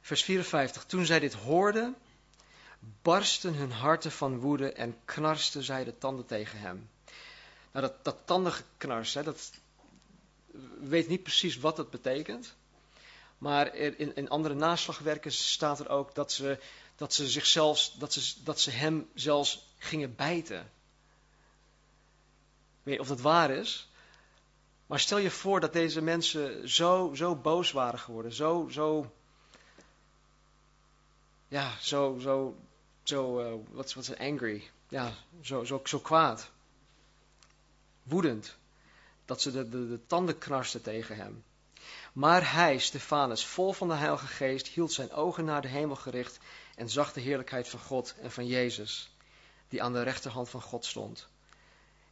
Vers 0.00 0.22
54. 0.22 0.84
Toen 0.84 1.06
zij 1.06 1.18
dit 1.18 1.34
hoorden, 1.34 1.96
barsten 3.02 3.54
hun 3.54 3.72
harten 3.72 4.12
van 4.12 4.38
woede 4.38 4.72
en 4.72 4.96
knarsten 5.04 5.62
zij 5.62 5.84
de 5.84 5.98
tanden 5.98 6.26
tegen 6.26 6.58
hem. 6.58 6.90
Nou, 7.72 7.86
dat, 7.86 8.04
dat 8.04 8.16
tandengeknars, 8.24 9.14
hè, 9.14 9.22
dat 9.22 9.50
weet 10.80 11.08
niet 11.08 11.22
precies 11.22 11.58
wat 11.58 11.76
dat 11.76 11.90
betekent. 11.90 12.54
Maar 13.38 13.74
in, 13.74 14.28
andere 14.28 14.54
naslagwerken 14.54 15.32
staat 15.32 15.80
er 15.80 15.88
ook 15.88 16.14
dat 16.14 16.32
ze, 16.32 16.58
dat 16.96 17.14
ze 17.14 17.28
zichzelf, 17.28 17.90
dat 17.98 18.12
ze, 18.12 18.42
dat 18.42 18.60
ze 18.60 18.70
hem 18.70 19.08
zelfs 19.14 19.66
gingen 19.78 20.14
bijten. 20.14 20.60
Ik 20.60 20.66
weet 22.82 22.94
niet 22.94 23.00
of 23.00 23.08
dat 23.08 23.20
waar 23.20 23.50
is. 23.50 23.88
Maar 24.86 25.00
stel 25.00 25.18
je 25.18 25.30
voor 25.30 25.60
dat 25.60 25.72
deze 25.72 26.00
mensen 26.00 26.68
zo, 26.68 27.10
zo 27.14 27.36
boos 27.36 27.72
waren 27.72 27.98
geworden. 27.98 28.32
Zo, 28.32 28.68
zo, 28.70 29.12
ja, 31.48 31.76
zo, 31.80 32.18
zo, 32.18 32.56
zo, 33.02 33.40
uh, 33.40 33.54
wat 33.70 34.18
angry? 34.18 34.70
Ja, 34.88 35.12
zo, 35.40 35.64
zo, 35.64 35.80
zo 35.84 35.98
kwaad. 35.98 36.50
Woedend. 38.02 38.56
Dat 39.24 39.40
ze 39.40 39.52
de, 39.52 39.68
de, 39.68 39.88
de 39.88 40.06
tanden 40.06 40.38
knarsten 40.38 40.82
tegen 40.82 41.16
hem. 41.16 41.44
Maar 42.18 42.52
hij, 42.52 42.78
Stefanus, 42.78 43.44
vol 43.44 43.72
van 43.72 43.88
de 43.88 43.94
Heilige 43.94 44.26
Geest, 44.26 44.66
hield 44.66 44.92
zijn 44.92 45.12
ogen 45.12 45.44
naar 45.44 45.62
de 45.62 45.68
hemel 45.68 45.96
gericht 45.96 46.38
en 46.74 46.90
zag 46.90 47.12
de 47.12 47.20
heerlijkheid 47.20 47.68
van 47.68 47.80
God 47.80 48.14
en 48.20 48.30
van 48.30 48.46
Jezus, 48.46 49.10
die 49.68 49.82
aan 49.82 49.92
de 49.92 50.02
rechterhand 50.02 50.48
van 50.48 50.62
God 50.62 50.84
stond. 50.84 51.28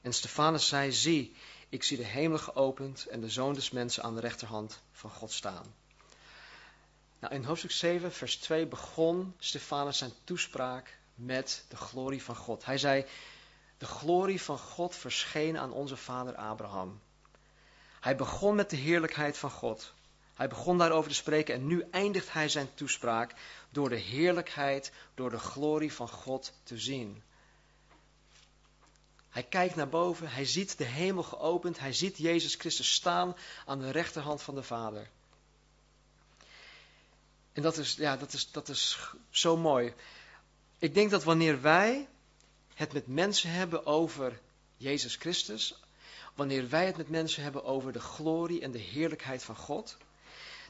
En 0.00 0.12
Stefanus 0.12 0.68
zei, 0.68 0.92
zie, 0.92 1.36
ik 1.68 1.82
zie 1.82 1.96
de 1.96 2.04
hemel 2.04 2.38
geopend 2.38 3.06
en 3.06 3.20
de 3.20 3.28
zoon 3.28 3.54
des 3.54 3.70
mensen 3.70 4.02
aan 4.02 4.14
de 4.14 4.20
rechterhand 4.20 4.80
van 4.92 5.10
God 5.10 5.32
staan. 5.32 5.74
Nou, 7.18 7.34
in 7.34 7.44
hoofdstuk 7.44 7.70
7, 7.70 8.12
vers 8.12 8.36
2 8.36 8.66
begon 8.66 9.34
Stefanus 9.38 9.98
zijn 9.98 10.12
toespraak 10.24 10.98
met 11.14 11.64
de 11.68 11.76
glorie 11.76 12.22
van 12.22 12.36
God. 12.36 12.64
Hij 12.64 12.78
zei, 12.78 13.06
de 13.78 13.86
glorie 13.86 14.42
van 14.42 14.58
God 14.58 14.94
verscheen 14.94 15.58
aan 15.58 15.72
onze 15.72 15.96
vader 15.96 16.34
Abraham. 16.34 17.00
Hij 18.00 18.16
begon 18.16 18.54
met 18.54 18.70
de 18.70 18.76
heerlijkheid 18.76 19.38
van 19.38 19.50
God. 19.50 19.94
Hij 20.36 20.48
begon 20.48 20.78
daarover 20.78 21.10
te 21.10 21.16
spreken 21.16 21.54
en 21.54 21.66
nu 21.66 21.84
eindigt 21.90 22.32
hij 22.32 22.48
zijn 22.48 22.74
toespraak 22.74 23.34
door 23.70 23.88
de 23.88 23.96
heerlijkheid, 23.96 24.92
door 25.14 25.30
de 25.30 25.38
glorie 25.38 25.92
van 25.92 26.08
God 26.08 26.52
te 26.62 26.78
zien. 26.78 27.22
Hij 29.28 29.42
kijkt 29.42 29.74
naar 29.74 29.88
boven, 29.88 30.30
hij 30.30 30.44
ziet 30.44 30.78
de 30.78 30.84
hemel 30.84 31.22
geopend, 31.22 31.78
hij 31.78 31.92
ziet 31.92 32.18
Jezus 32.18 32.54
Christus 32.54 32.92
staan 32.92 33.36
aan 33.66 33.78
de 33.78 33.90
rechterhand 33.90 34.42
van 34.42 34.54
de 34.54 34.62
Vader. 34.62 35.10
En 37.52 37.62
dat 37.62 37.76
is, 37.76 37.94
ja, 37.94 38.16
dat 38.16 38.32
is, 38.32 38.50
dat 38.50 38.68
is 38.68 38.98
zo 39.30 39.56
mooi. 39.56 39.94
Ik 40.78 40.94
denk 40.94 41.10
dat 41.10 41.24
wanneer 41.24 41.60
wij 41.60 42.08
het 42.74 42.92
met 42.92 43.06
mensen 43.06 43.50
hebben 43.50 43.86
over 43.86 44.40
Jezus 44.76 45.16
Christus, 45.16 45.80
wanneer 46.34 46.68
wij 46.68 46.86
het 46.86 46.96
met 46.96 47.08
mensen 47.08 47.42
hebben 47.42 47.64
over 47.64 47.92
de 47.92 48.00
glorie 48.00 48.60
en 48.60 48.70
de 48.70 48.78
heerlijkheid 48.78 49.42
van 49.42 49.56
God, 49.56 49.96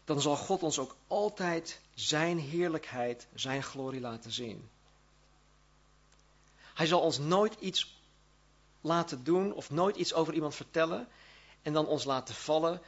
dan 0.07 0.21
zal 0.21 0.37
God 0.37 0.63
ons 0.63 0.79
ook 0.79 0.97
altijd 1.07 1.81
Zijn 1.95 2.39
heerlijkheid, 2.39 3.27
Zijn 3.35 3.63
glorie 3.63 4.01
laten 4.01 4.33
zien. 4.33 4.69
Hij 6.75 6.87
zal 6.87 7.01
ons 7.01 7.19
nooit 7.19 7.55
iets 7.61 8.01
laten 8.81 9.25
doen 9.25 9.53
of 9.53 9.71
nooit 9.71 9.97
iets 9.97 10.15
over 10.15 10.35
iemand 10.35 10.55
vertellen 10.55 11.09
en 11.63 11.73
dan 11.73 11.87
ons 11.87 12.05
laten 12.05 12.35
vallen, 12.35 12.81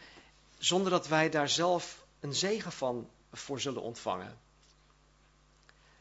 zonder 0.59 0.91
dat 0.91 1.09
wij 1.09 1.31
daar 1.31 1.49
zelf 1.49 2.05
een 2.21 2.35
zegen 2.35 2.73
van 2.73 3.09
voor 3.33 3.61
zullen 3.61 3.83
ontvangen. 3.83 4.39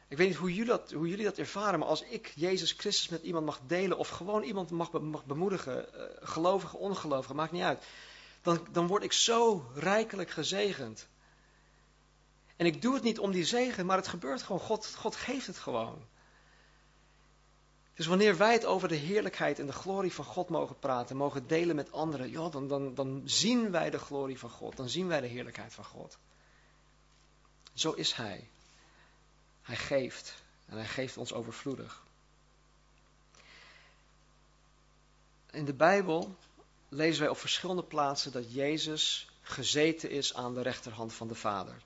Ik 0.08 0.18
weet 0.18 0.28
niet 0.28 0.38
hoe 0.38 0.54
jullie, 0.54 0.66
dat, 0.66 0.92
hoe 0.92 1.08
jullie 1.08 1.26
dat 1.26 1.38
ervaren, 1.38 1.80
maar 1.80 1.88
als 1.88 2.02
ik 2.02 2.34
Jezus 2.36 2.72
Christus 2.72 3.10
met 3.10 3.24
iemand 3.24 3.46
mag 3.46 3.60
delen 3.68 3.98
of 3.98 4.10
gewoon 4.10 4.44
iemand 4.44 4.70
mag, 4.70 4.92
mag 4.92 5.26
bemoedigen, 5.26 5.86
uh, 5.96 6.02
gelovige, 6.20 6.78
ongelovige, 6.78 7.34
maakt 7.34 7.52
niet 7.52 7.62
uit, 7.62 7.84
dan, 8.48 8.68
dan 8.72 8.88
word 8.88 9.04
ik 9.04 9.14
zo 9.14 9.72
rijkelijk 9.74 10.30
gezegend. 10.30 11.08
En 12.56 12.66
ik 12.66 12.82
doe 12.82 12.94
het 12.94 13.04
niet 13.04 13.20
om 13.20 13.32
die 13.32 13.46
zegen, 13.46 13.86
maar 13.86 13.98
het 13.98 14.08
gebeurt 14.08 14.44
gewoon. 14.44 14.62
God, 14.62 14.96
God 14.96 15.16
geeft 15.16 15.48
het 15.48 15.58
gewoon. 15.58 16.06
Dus 17.94 18.06
wanneer 18.06 18.38
wij 18.38 18.54
het 18.54 18.66
over 18.66 18.88
de 18.88 18.96
heerlijkheid 18.96 19.60
en 19.60 19.66
de 19.66 19.72
glorie 19.72 20.14
van 20.14 20.26
God 20.26 20.50
mogen 20.50 20.80
praten, 20.80 21.16
mogen 21.16 21.48
delen 21.48 21.76
met 21.76 21.92
anderen, 21.92 22.30
joh, 22.30 22.52
dan, 22.52 22.68
dan, 22.68 22.94
dan 22.94 23.22
zien 23.26 23.72
wij 23.72 23.90
de 23.90 24.00
glorie 24.00 24.40
van 24.40 24.50
God, 24.50 24.78
dan 24.78 24.90
zien 24.90 25.08
wij 25.08 25.22
de 25.22 25.28
heerlijkheid 25.28 25.74
van 25.74 25.86
God. 25.86 26.18
Zo 27.74 27.92
is 27.92 28.14
Hij. 28.14 28.50
Hij 29.62 29.76
geeft 29.76 30.44
en 30.66 30.76
Hij 30.76 30.88
geeft 30.88 31.18
ons 31.18 31.34
overvloedig. 31.34 32.04
In 35.52 35.66
de 35.66 35.74
Bijbel 35.74 36.36
lezen 36.90 37.22
wij 37.22 37.30
op 37.30 37.38
verschillende 37.38 37.84
plaatsen 37.84 38.32
dat 38.32 38.54
Jezus 38.54 39.30
gezeten 39.42 40.10
is 40.10 40.34
aan 40.34 40.54
de 40.54 40.62
rechterhand 40.62 41.14
van 41.14 41.28
de 41.28 41.36
Vader. 41.36 41.82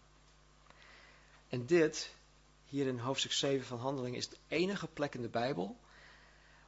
En 1.49 1.65
dit, 1.65 2.13
hier 2.65 2.87
in 2.87 2.99
hoofdstuk 2.99 3.31
7 3.31 3.65
van 3.65 3.79
Handelingen, 3.79 4.17
is 4.17 4.29
de 4.29 4.37
enige 4.47 4.87
plek 4.87 5.15
in 5.15 5.21
de 5.21 5.29
Bijbel 5.29 5.77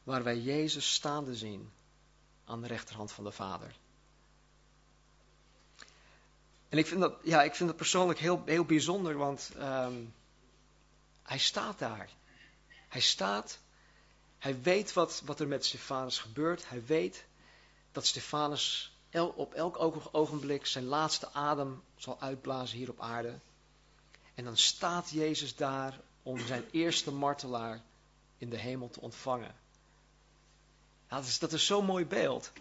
waar 0.03 0.23
wij 0.23 0.39
Jezus 0.39 0.93
staande 0.93 1.35
zien 1.35 1.71
aan 2.45 2.61
de 2.61 2.67
rechterhand 2.67 3.11
van 3.11 3.23
de 3.23 3.31
Vader. 3.31 3.75
En 6.69 6.77
ik 6.77 6.87
vind 6.87 7.01
dat, 7.01 7.15
ja, 7.23 7.43
ik 7.43 7.55
vind 7.55 7.69
dat 7.69 7.77
persoonlijk 7.77 8.19
heel, 8.19 8.41
heel 8.45 8.65
bijzonder, 8.65 9.17
want 9.17 9.51
um, 9.57 10.13
hij 11.23 11.37
staat 11.37 11.79
daar. 11.79 12.09
Hij 12.87 13.01
staat, 13.01 13.59
hij 14.39 14.61
weet 14.61 14.93
wat, 14.93 15.21
wat 15.25 15.39
er 15.39 15.47
met 15.47 15.65
Stefanus 15.65 16.19
gebeurt. 16.19 16.69
Hij 16.69 16.85
weet 16.85 17.25
dat 17.93 18.05
Stefanus 18.05 18.91
op 19.35 19.53
elk 19.53 19.77
ogenblik 20.11 20.65
zijn 20.65 20.85
laatste 20.85 21.33
adem 21.33 21.83
zal 21.95 22.19
uitblazen 22.19 22.77
hier 22.77 22.89
op 22.89 23.01
aarde. 23.01 23.39
En 24.33 24.43
dan 24.43 24.57
staat 24.57 25.09
Jezus 25.09 25.55
daar 25.55 25.99
om 26.23 26.39
zijn 26.39 26.63
eerste 26.71 27.11
martelaar 27.11 27.81
in 28.37 28.49
de 28.49 28.57
hemel 28.57 28.89
te 28.89 29.01
ontvangen. 29.01 29.55
Dat, 31.07 31.25
is, 31.25 31.39
dat 31.39 31.53
is 31.53 31.65
zo'n 31.65 31.85
mooi 31.85 32.05
beeld. 32.05 32.51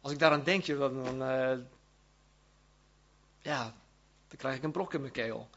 Als 0.00 0.12
ik 0.12 0.18
daaraan 0.18 0.44
denk, 0.44 0.66
dan, 0.66 1.22
uh, 1.22 1.58
ja, 3.40 3.74
dan 4.28 4.36
krijg 4.36 4.56
ik 4.56 4.62
een 4.62 4.72
brok 4.72 4.94
in 4.94 5.00
mijn 5.00 5.12
keel. 5.12 5.48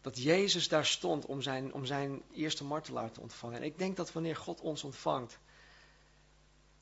Dat 0.00 0.22
Jezus 0.22 0.68
daar 0.68 0.86
stond 0.86 1.26
om 1.26 1.42
zijn, 1.42 1.72
om 1.72 1.84
zijn 1.84 2.22
eerste 2.32 2.64
martelaar 2.64 3.12
te 3.12 3.20
ontvangen. 3.20 3.56
En 3.56 3.64
ik 3.64 3.78
denk 3.78 3.96
dat 3.96 4.12
wanneer 4.12 4.36
God 4.36 4.60
ons 4.60 4.84
ontvangt, 4.84 5.38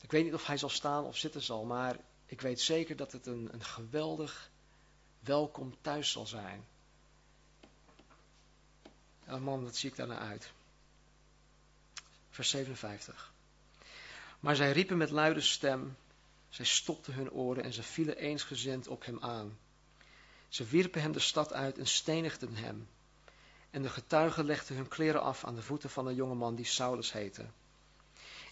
ik 0.04 0.10
weet 0.10 0.24
niet 0.24 0.34
of 0.34 0.46
hij 0.46 0.56
zal 0.56 0.68
staan 0.68 1.04
of 1.04 1.16
zitten 1.16 1.42
zal, 1.42 1.64
maar 1.64 1.96
ik 2.26 2.40
weet 2.40 2.60
zeker 2.60 2.96
dat 2.96 3.12
het 3.12 3.26
een, 3.26 3.48
een 3.52 3.64
geweldig 3.64 4.50
welkom 5.20 5.74
thuis 5.80 6.10
zal 6.10 6.26
zijn. 6.26 6.64
Ja, 9.26 9.38
man, 9.38 9.62
wat 9.64 9.76
zie 9.76 9.90
ik 9.90 9.96
daarna 9.96 10.18
uit. 10.18 10.52
Vers 12.30 12.50
57. 12.50 13.32
Maar 14.40 14.56
zij 14.56 14.72
riepen 14.72 14.96
met 14.96 15.10
luide 15.10 15.40
stem, 15.40 15.96
zij 16.48 16.64
stopten 16.64 17.14
hun 17.14 17.30
oren 17.30 17.64
en 17.64 17.72
ze 17.72 17.82
vielen 17.82 18.16
eensgezind 18.16 18.88
op 18.88 19.04
hem 19.04 19.18
aan. 19.20 19.58
Ze 20.48 20.64
wierpen 20.64 21.02
hem 21.02 21.12
de 21.12 21.18
stad 21.18 21.52
uit 21.52 21.78
en 21.78 21.86
stenigden 21.86 22.54
hem. 22.54 22.88
En 23.70 23.82
de 23.82 23.88
getuigen 23.88 24.44
legden 24.44 24.76
hun 24.76 24.88
kleren 24.88 25.22
af 25.22 25.44
aan 25.44 25.54
de 25.54 25.62
voeten 25.62 25.90
van 25.90 26.06
een 26.06 26.14
jongeman 26.14 26.54
die 26.54 26.64
Saulus 26.64 27.12
heette. 27.12 27.46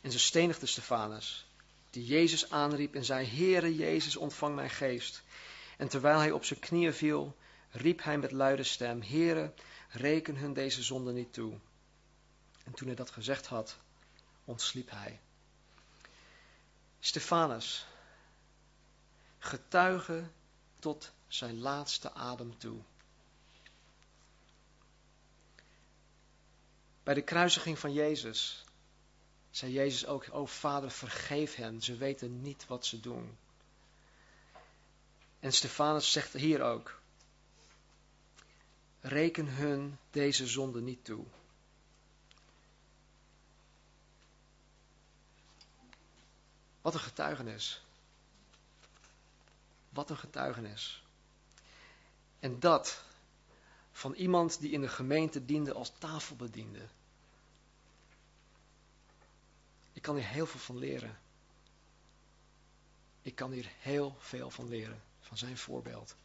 En 0.03 0.13
ze 0.13 0.19
stenigden 0.19 0.69
Stefanus, 0.69 1.47
die 1.91 2.05
Jezus 2.05 2.51
aanriep 2.51 2.95
en 2.95 3.05
zei, 3.05 3.27
Heere 3.27 3.75
Jezus, 3.75 4.17
ontvang 4.17 4.55
mijn 4.55 4.71
geest. 4.71 5.23
En 5.77 5.89
terwijl 5.89 6.19
hij 6.19 6.31
op 6.31 6.45
zijn 6.45 6.61
knieën 6.61 6.95
viel, 6.95 7.37
riep 7.71 8.03
hij 8.03 8.19
met 8.19 8.33
luide 8.33 8.65
stem, 8.65 9.03
Heere, 9.03 9.53
reken 9.89 10.37
hun 10.37 10.53
deze 10.53 10.83
zonde 10.83 11.13
niet 11.13 11.33
toe. 11.33 11.59
En 12.65 12.73
toen 12.73 12.87
hij 12.87 12.97
dat 12.97 13.11
gezegd 13.11 13.47
had, 13.47 13.77
ontsliep 14.45 14.91
hij. 14.91 15.21
Stefanus, 17.01 17.87
getuige 19.39 20.31
tot 20.79 21.13
zijn 21.29 21.59
laatste 21.59 22.13
adem 22.13 22.59
toe. 22.59 22.81
Bij 27.03 27.15
de 27.15 27.23
kruisiging 27.23 27.79
van 27.79 27.93
Jezus 27.93 28.65
zei 29.53 29.73
Jezus 29.73 30.07
ook, 30.07 30.27
o 30.31 30.47
Vader, 30.47 30.91
vergeef 30.91 31.55
hen, 31.55 31.83
ze 31.83 31.97
weten 31.97 32.43
niet 32.43 32.67
wat 32.67 32.87
ze 32.87 33.01
doen. 33.01 33.39
En 35.41 35.53
Stefanus 35.53 36.13
zegt 36.13 36.33
hier 36.33 36.63
ook, 36.63 37.01
reken 39.01 39.47
hun 39.47 39.99
deze 40.11 40.47
zonde 40.47 40.81
niet 40.81 41.05
toe. 41.05 41.25
Wat 46.81 46.95
een 46.95 47.01
getuigenis. 47.01 47.83
Wat 49.89 50.11
een 50.11 50.17
getuigenis. 50.17 51.03
En 52.39 52.61
dat 52.61 53.05
van 53.93 54.15
iemand 54.15 54.61
die 54.61 54.71
in 54.71 54.81
de 54.81 54.89
gemeente 54.89 55.45
diende 55.45 55.73
als 55.73 55.93
tafelbediende. 55.99 56.89
Ik 60.03 60.09
kan 60.09 60.17
hier 60.17 60.29
heel 60.29 60.47
veel 60.47 60.61
van 60.61 60.79
leren. 60.79 61.19
Ik 63.23 63.35
kan 63.35 63.51
hier 63.51 63.73
heel 63.79 64.17
veel 64.19 64.51
van 64.51 64.69
leren, 64.69 65.03
van 65.21 65.39
zijn 65.39 65.59
voorbeeld. 65.59 66.17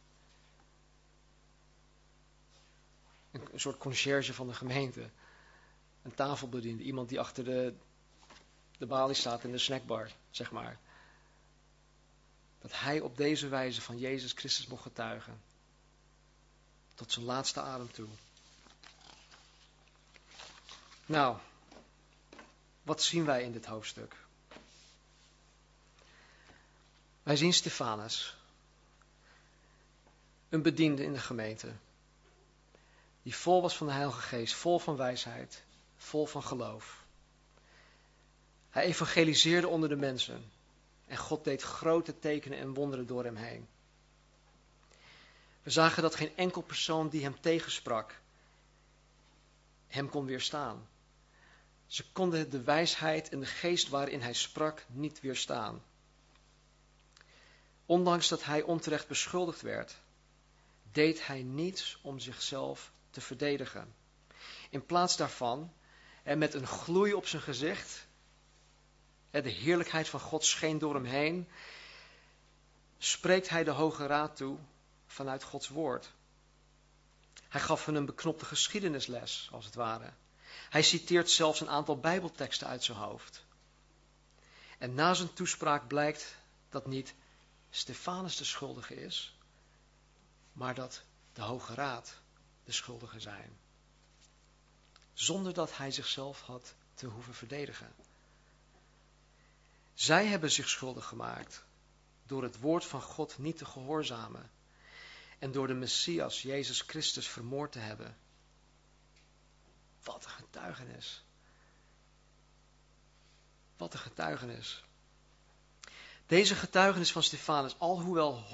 Een, 3.30 3.48
een 3.52 3.60
soort 3.60 3.78
conciërge 3.78 4.34
van 4.34 4.46
de 4.46 4.54
gemeente. 4.54 5.10
Een 6.02 6.14
tafelbediende, 6.14 6.82
iemand 6.82 7.08
die 7.08 7.20
achter 7.20 7.44
de, 7.44 7.74
de 8.78 8.86
balie 8.86 9.14
staat 9.14 9.44
in 9.44 9.52
de 9.52 9.58
snackbar, 9.58 10.10
zeg 10.30 10.50
maar. 10.50 10.78
Dat 12.58 12.80
hij 12.80 13.00
op 13.00 13.16
deze 13.16 13.48
wijze 13.48 13.80
van 13.80 13.98
Jezus 13.98 14.32
Christus 14.32 14.66
mocht 14.66 14.82
getuigen. 14.82 15.40
Tot 16.94 17.12
zijn 17.12 17.24
laatste 17.24 17.60
adem 17.60 17.92
toe. 17.92 18.08
Nou, 21.06 21.38
wat 22.88 23.02
zien 23.02 23.24
wij 23.24 23.42
in 23.42 23.52
dit 23.52 23.66
hoofdstuk? 23.66 24.16
Wij 27.22 27.36
zien 27.36 27.52
Stefanus. 27.52 28.36
een 30.48 30.62
bediende 30.62 31.04
in 31.04 31.12
de 31.12 31.18
gemeente. 31.18 31.72
Die 33.22 33.36
vol 33.36 33.62
was 33.62 33.76
van 33.76 33.86
de 33.86 33.92
Heilige 33.92 34.20
Geest, 34.20 34.54
vol 34.54 34.78
van 34.78 34.96
wijsheid, 34.96 35.62
vol 35.96 36.26
van 36.26 36.42
geloof. 36.42 37.04
Hij 38.70 38.84
evangeliseerde 38.84 39.68
onder 39.68 39.88
de 39.88 39.96
mensen. 39.96 40.50
En 41.06 41.16
God 41.16 41.44
deed 41.44 41.62
grote 41.62 42.18
tekenen 42.18 42.58
en 42.58 42.74
wonderen 42.74 43.06
door 43.06 43.24
hem 43.24 43.36
heen. 43.36 43.68
We 45.62 45.70
zagen 45.70 46.02
dat 46.02 46.14
geen 46.14 46.36
enkel 46.36 46.62
persoon 46.62 47.08
die 47.08 47.22
hem 47.22 47.40
tegensprak, 47.40 48.20
hem 49.86 50.08
kon 50.08 50.24
weerstaan. 50.24 50.88
Ze 51.88 52.12
konden 52.12 52.50
de 52.50 52.62
wijsheid 52.62 53.28
en 53.28 53.40
de 53.40 53.46
geest 53.46 53.88
waarin 53.88 54.20
hij 54.20 54.32
sprak 54.32 54.84
niet 54.88 55.20
weerstaan. 55.20 55.82
Ondanks 57.86 58.28
dat 58.28 58.44
hij 58.44 58.62
onterecht 58.62 59.08
beschuldigd 59.08 59.60
werd, 59.60 59.96
deed 60.92 61.26
hij 61.26 61.42
niets 61.42 61.98
om 62.02 62.18
zichzelf 62.18 62.92
te 63.10 63.20
verdedigen. 63.20 63.94
In 64.70 64.86
plaats 64.86 65.16
daarvan, 65.16 65.72
en 66.22 66.38
met 66.38 66.54
een 66.54 66.66
gloei 66.66 67.14
op 67.14 67.26
zijn 67.26 67.42
gezicht, 67.42 68.06
de 69.30 69.48
heerlijkheid 69.48 70.08
van 70.08 70.20
God 70.20 70.44
scheen 70.44 70.78
door 70.78 70.94
hem 70.94 71.04
heen, 71.04 71.48
spreekt 72.98 73.48
hij 73.48 73.64
de 73.64 73.70
Hoge 73.70 74.06
Raad 74.06 74.36
toe 74.36 74.58
vanuit 75.06 75.42
Gods 75.42 75.68
woord. 75.68 76.12
Hij 77.48 77.60
gaf 77.60 77.84
hun 77.84 77.94
een 77.94 78.06
beknopte 78.06 78.44
geschiedenisles, 78.44 79.48
als 79.52 79.64
het 79.64 79.74
ware. 79.74 80.12
Hij 80.70 80.82
citeert 80.82 81.30
zelfs 81.30 81.60
een 81.60 81.68
aantal 81.68 81.98
Bijbelteksten 81.98 82.66
uit 82.66 82.84
zijn 82.84 82.98
hoofd. 82.98 83.44
En 84.78 84.94
na 84.94 85.14
zijn 85.14 85.32
toespraak 85.32 85.88
blijkt 85.88 86.36
dat 86.68 86.86
niet 86.86 87.14
Stefanus 87.70 88.36
de 88.36 88.44
schuldige 88.44 88.94
is, 88.94 89.36
maar 90.52 90.74
dat 90.74 91.02
de 91.32 91.42
Hoge 91.42 91.74
Raad 91.74 92.14
de 92.64 92.72
schuldige 92.72 93.20
zijn. 93.20 93.58
Zonder 95.12 95.54
dat 95.54 95.76
hij 95.76 95.90
zichzelf 95.90 96.40
had 96.40 96.74
te 96.94 97.06
hoeven 97.06 97.34
verdedigen. 97.34 97.94
Zij 99.94 100.26
hebben 100.26 100.50
zich 100.50 100.68
schuldig 100.68 101.04
gemaakt 101.04 101.64
door 102.26 102.42
het 102.42 102.58
woord 102.58 102.84
van 102.84 103.02
God 103.02 103.38
niet 103.38 103.58
te 103.58 103.64
gehoorzamen 103.64 104.50
en 105.38 105.52
door 105.52 105.66
de 105.66 105.74
Messias, 105.74 106.42
Jezus 106.42 106.80
Christus, 106.80 107.28
vermoord 107.28 107.72
te 107.72 107.78
hebben. 107.78 108.16
Wat 110.08 110.24
een 110.24 110.30
getuigenis. 110.30 111.24
Wat 113.76 113.92
een 113.92 113.98
getuigenis. 113.98 114.84
Deze 116.26 116.54
getuigenis 116.54 117.12
van 117.12 117.22
Stefanus, 117.22 117.78
alhoewel 117.78 118.44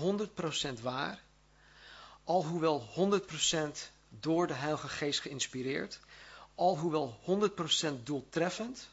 100% 0.77 0.81
waar, 0.81 1.23
alhoewel 2.25 2.89
100% 2.89 3.91
door 4.09 4.47
de 4.47 4.55
Heilige 4.55 4.89
Geest 4.89 5.21
geïnspireerd, 5.21 6.01
alhoewel 6.55 7.21
100% 7.99 8.03
doeltreffend, 8.03 8.89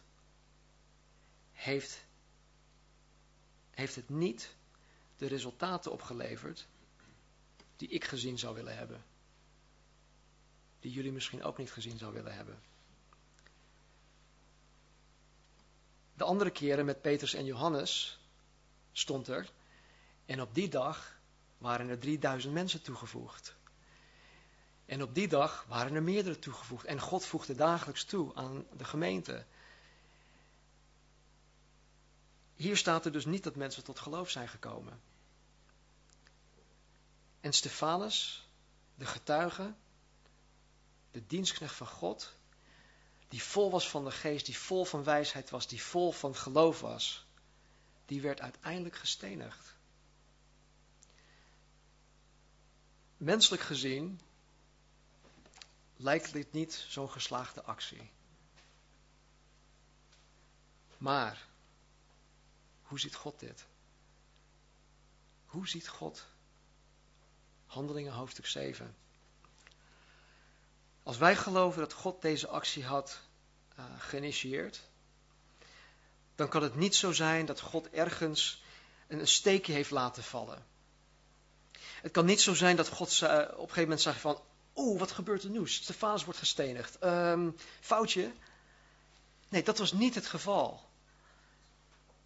heeft, 1.52 2.06
heeft 3.72 3.96
het 3.96 4.10
niet 4.10 4.56
de 5.18 5.28
resultaten 5.28 5.92
opgeleverd 5.92 6.68
die 7.78 7.88
ik 7.88 8.04
gezien 8.04 8.40
zou 8.40 8.56
willen 8.56 8.78
hebben. 8.78 9.04
Die 10.82 10.92
jullie 10.92 11.12
misschien 11.12 11.44
ook 11.44 11.58
niet 11.58 11.72
gezien 11.72 11.98
zou 11.98 12.14
willen 12.14 12.36
hebben. 12.36 12.62
De 16.14 16.24
andere 16.24 16.50
keren 16.50 16.86
met 16.86 17.02
Petrus 17.02 17.34
en 17.34 17.46
Johannes 17.46 18.20
stond 18.92 19.28
er. 19.28 19.52
En 20.26 20.42
op 20.42 20.54
die 20.56 20.70
dag 20.70 21.20
waren 21.58 21.90
er 21.90 22.00
3000 22.00 22.54
mensen 22.54 22.82
toegevoegd. 22.82 23.56
En 24.86 25.02
op 25.02 25.16
die 25.16 25.28
dag 25.28 25.66
waren 25.68 25.96
er 25.96 26.04
meerdere 26.04 26.40
toegevoegd. 26.40 26.86
En 26.86 27.00
God 27.00 27.26
voegde 27.26 27.56
dagelijks 27.56 28.04
toe 28.04 28.36
aan 28.36 28.66
de 28.78 28.84
gemeente. 28.84 29.46
Hier 32.56 32.78
staat 32.78 33.06
er 33.06 33.12
dus 33.12 33.26
niet 33.26 33.44
dat 33.44 33.56
mensen 33.56 33.84
tot 33.84 34.00
geloof 34.00 34.30
zijn 34.30 34.48
gekomen. 34.48 35.02
En 37.40 37.54
Stefanus, 37.54 38.48
de 38.96 39.06
getuige, 39.06 39.74
de 41.12 41.28
dienstknecht 41.28 41.76
van 41.76 41.88
God, 41.88 42.34
die 43.28 43.44
vol 43.44 43.72
was 43.72 43.90
van 43.90 44.04
de 44.04 44.12
geest, 44.12 44.46
die 44.46 44.58
vol 44.58 44.86
van 44.86 45.04
wijsheid 45.04 45.50
was, 45.50 45.68
die 45.68 45.82
vol 45.84 46.12
van 46.12 46.36
geloof 46.36 46.80
was, 46.80 47.26
die 48.06 48.22
werd 48.22 48.42
uiteindelijk 48.42 48.96
gestenigd. 48.96 49.76
Menselijk 53.18 53.62
gezien 53.62 54.22
lijkt 55.96 56.34
dit 56.34 56.52
niet 56.52 56.86
zo'n 56.88 57.12
geslaagde 57.12 57.64
actie. 57.64 58.12
Maar, 60.98 61.48
hoe 62.82 63.00
ziet 63.00 63.16
God 63.16 63.40
dit? 63.40 63.66
Hoe 65.46 65.68
ziet 65.68 65.88
God 65.88 66.26
Handelingen 67.72 68.14
hoofdstuk 68.14 68.46
7. 68.46 68.96
Als 71.04 71.18
wij 71.18 71.36
geloven 71.36 71.80
dat 71.80 71.94
God 71.94 72.22
deze 72.22 72.48
actie 72.48 72.86
had 72.86 73.20
uh, 73.80 73.86
geïnitieerd, 73.98 74.82
dan 76.36 76.50
kan 76.50 76.64
het 76.64 76.76
niet 76.76 76.96
zo 76.96 77.12
zijn 77.12 77.46
dat 77.46 77.60
God 77.60 77.90
ergens 77.90 78.64
een, 79.08 79.28
steekje 79.28 79.74
heeft 79.74 79.92
laten 79.92 80.24
vallen. 80.24 80.66
Het 82.02 82.12
kan 82.12 82.26
niet 82.26 82.42
zo 82.42 82.54
zijn 82.54 82.76
dat 82.76 82.88
God 82.90 83.22
op 83.22 83.30
een 83.30 83.48
gegeven 83.48 83.82
moment 83.82 84.02
zegt 84.02 84.20
van, 84.20 84.42
oeh, 84.76 85.00
wat 85.00 85.12
gebeurt 85.12 85.44
er 85.44 85.50
nu? 85.50 85.68
Stefanus 85.68 86.24
wordt 86.24 86.40
gestenigd. 86.40 87.04
Um, 87.04 87.56
foutje? 87.80 88.32
Nee, 89.50 89.64
dat 89.64 89.78
was 89.78 89.92
niet 89.92 90.16
het 90.16 90.28
geval. 90.28 90.90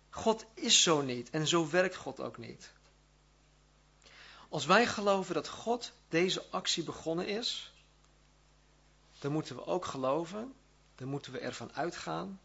God 0.10 0.46
is 0.54 0.84
zo 0.84 1.02
niet 1.02 1.30
en 1.30 1.48
zo 1.48 1.70
werkt 1.70 1.96
God 1.96 2.20
ook 2.20 2.38
niet. 2.38 2.72
Als 4.50 4.66
wij 4.66 4.88
geloven 4.88 5.34
dat 5.34 5.48
God 5.48 5.92
deze 6.10 6.46
actie 6.50 6.84
begonnen 6.84 7.28
is, 7.28 7.74
dan 9.26 9.34
moeten 9.34 9.56
we 9.56 9.66
ook 9.66 9.86
geloven, 9.86 10.54
dan 10.96 11.08
moeten 11.08 11.32
we 11.32 11.40
ervan 11.40 11.74
uitgaan 11.74 12.40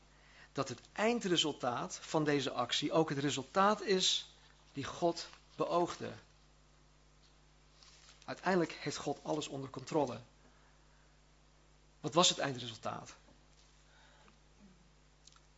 dat 0.53 0.69
het 0.69 0.81
eindresultaat 0.93 1.99
van 2.03 2.25
deze 2.25 2.51
actie 2.51 2.93
ook 2.93 3.09
het 3.09 3.19
resultaat 3.19 3.83
is 3.83 4.35
die 4.73 4.85
God 4.85 5.29
beoogde. 5.57 6.13
Uiteindelijk 8.25 8.73
heeft 8.73 8.97
God 8.97 9.19
alles 9.23 9.49
onder 9.49 9.71
controle. 9.71 10.21
Wat 12.01 12.15
was 12.15 12.29
het 12.29 12.39
eindresultaat? 12.39 13.15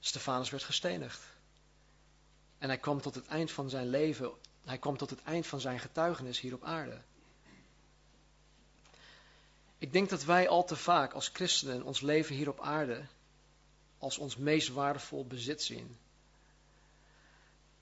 Stefanus 0.01 0.51
werd 0.51 0.63
gestenigd. 0.63 1.21
En 2.59 2.69
hij 2.69 2.79
kwam 2.79 3.01
tot 3.01 3.15
het 3.15 3.27
eind 3.27 3.51
van 3.51 3.71
zijn 3.71 3.89
leven 3.89 4.33
hij 4.65 4.79
kwam 4.79 4.97
tot 4.97 5.11
het 5.11 5.23
eind 5.23 5.47
van 5.47 5.61
zijn 5.61 5.81
getuigenis 5.81 6.41
hier 6.41 6.55
op 6.55 6.65
aarde. 6.65 7.01
Ik 9.83 9.93
denk 9.93 10.09
dat 10.09 10.25
wij 10.25 10.49
al 10.49 10.65
te 10.65 10.77
vaak 10.77 11.13
als 11.13 11.31
christenen 11.33 11.83
ons 11.83 12.01
leven 12.01 12.35
hier 12.35 12.49
op 12.49 12.61
aarde 12.61 13.07
als 13.99 14.19
ons 14.19 14.37
meest 14.37 14.69
waardevol 14.69 15.27
bezit 15.27 15.63
zien. 15.63 15.99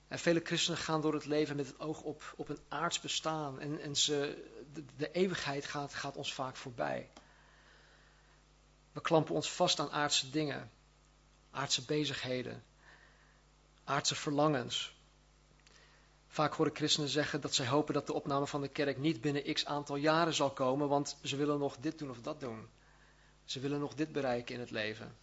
En 0.07 0.19
vele 0.19 0.39
christenen 0.43 0.79
gaan 0.79 1.01
door 1.01 1.13
het 1.13 1.25
leven 1.25 1.55
met 1.55 1.67
het 1.67 1.79
oog 1.79 2.01
op, 2.01 2.33
op 2.37 2.49
een 2.49 2.59
aards 2.67 2.99
bestaan 2.99 3.59
en, 3.59 3.79
en 3.79 3.95
ze, 3.95 4.47
de, 4.73 4.85
de 4.97 5.11
eeuwigheid 5.11 5.65
gaat, 5.65 5.93
gaat 5.93 6.15
ons 6.15 6.33
vaak 6.33 6.55
voorbij. 6.55 7.09
We 8.91 9.01
klampen 9.01 9.35
ons 9.35 9.51
vast 9.51 9.79
aan 9.79 9.91
aardse 9.91 10.29
dingen, 10.29 10.71
aardse 11.51 11.85
bezigheden, 11.85 12.63
aardse 13.83 14.15
verlangens. 14.15 14.95
Vaak 16.31 16.53
horen 16.53 16.75
christenen 16.75 17.09
zeggen 17.09 17.41
dat 17.41 17.53
zij 17.53 17.67
hopen 17.67 17.93
dat 17.93 18.07
de 18.07 18.13
opname 18.13 18.47
van 18.47 18.61
de 18.61 18.67
kerk 18.67 18.97
niet 18.97 19.21
binnen 19.21 19.53
x 19.53 19.65
aantal 19.65 19.95
jaren 19.95 20.33
zal 20.33 20.51
komen, 20.51 20.87
want 20.87 21.17
ze 21.23 21.35
willen 21.35 21.59
nog 21.59 21.77
dit 21.77 21.99
doen 21.99 22.09
of 22.09 22.21
dat 22.21 22.39
doen. 22.39 22.67
Ze 23.45 23.59
willen 23.59 23.79
nog 23.79 23.93
dit 23.93 24.11
bereiken 24.11 24.53
in 24.53 24.59
het 24.59 24.71
leven. 24.71 25.17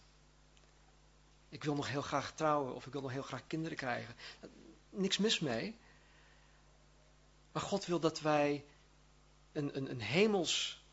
Ik 1.49 1.63
wil 1.63 1.75
nog 1.75 1.89
heel 1.89 2.01
graag 2.01 2.31
trouwen 2.31 2.75
of 2.75 2.85
ik 2.85 2.91
wil 2.91 3.01
nog 3.01 3.11
heel 3.11 3.21
graag 3.21 3.47
kinderen 3.47 3.77
krijgen. 3.77 4.15
Niks 4.89 5.17
mis 5.17 5.39
mee. 5.39 5.77
Maar 7.51 7.61
God 7.61 7.85
wil 7.85 7.99
dat 7.99 8.21
wij 8.21 8.65
een, 9.51 9.77
een, 9.77 9.89
een 9.89 10.01
hemels 10.01 10.83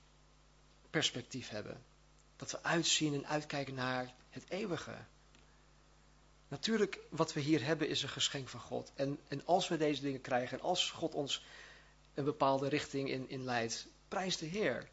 perspectief 0.90 1.48
hebben. 1.48 1.84
Dat 2.36 2.50
we 2.50 2.62
uitzien 2.62 3.14
en 3.14 3.26
uitkijken 3.26 3.74
naar 3.74 4.14
het 4.30 4.44
eeuwige. 4.48 4.96
Natuurlijk, 6.48 6.98
wat 7.10 7.32
we 7.32 7.40
hier 7.40 7.64
hebben 7.64 7.88
is 7.88 8.02
een 8.02 8.08
geschenk 8.08 8.48
van 8.48 8.60
God. 8.60 8.92
En, 8.94 9.18
en 9.28 9.46
als 9.46 9.68
we 9.68 9.76
deze 9.76 10.02
dingen 10.02 10.20
krijgen 10.20 10.58
en 10.58 10.64
als 10.64 10.90
God 10.90 11.14
ons 11.14 11.44
een 12.14 12.24
bepaalde 12.24 12.68
richting 12.68 13.28
in, 13.28 13.44
leidt, 13.44 13.86
prijs 14.08 14.36
de 14.36 14.46
Heer. 14.46 14.88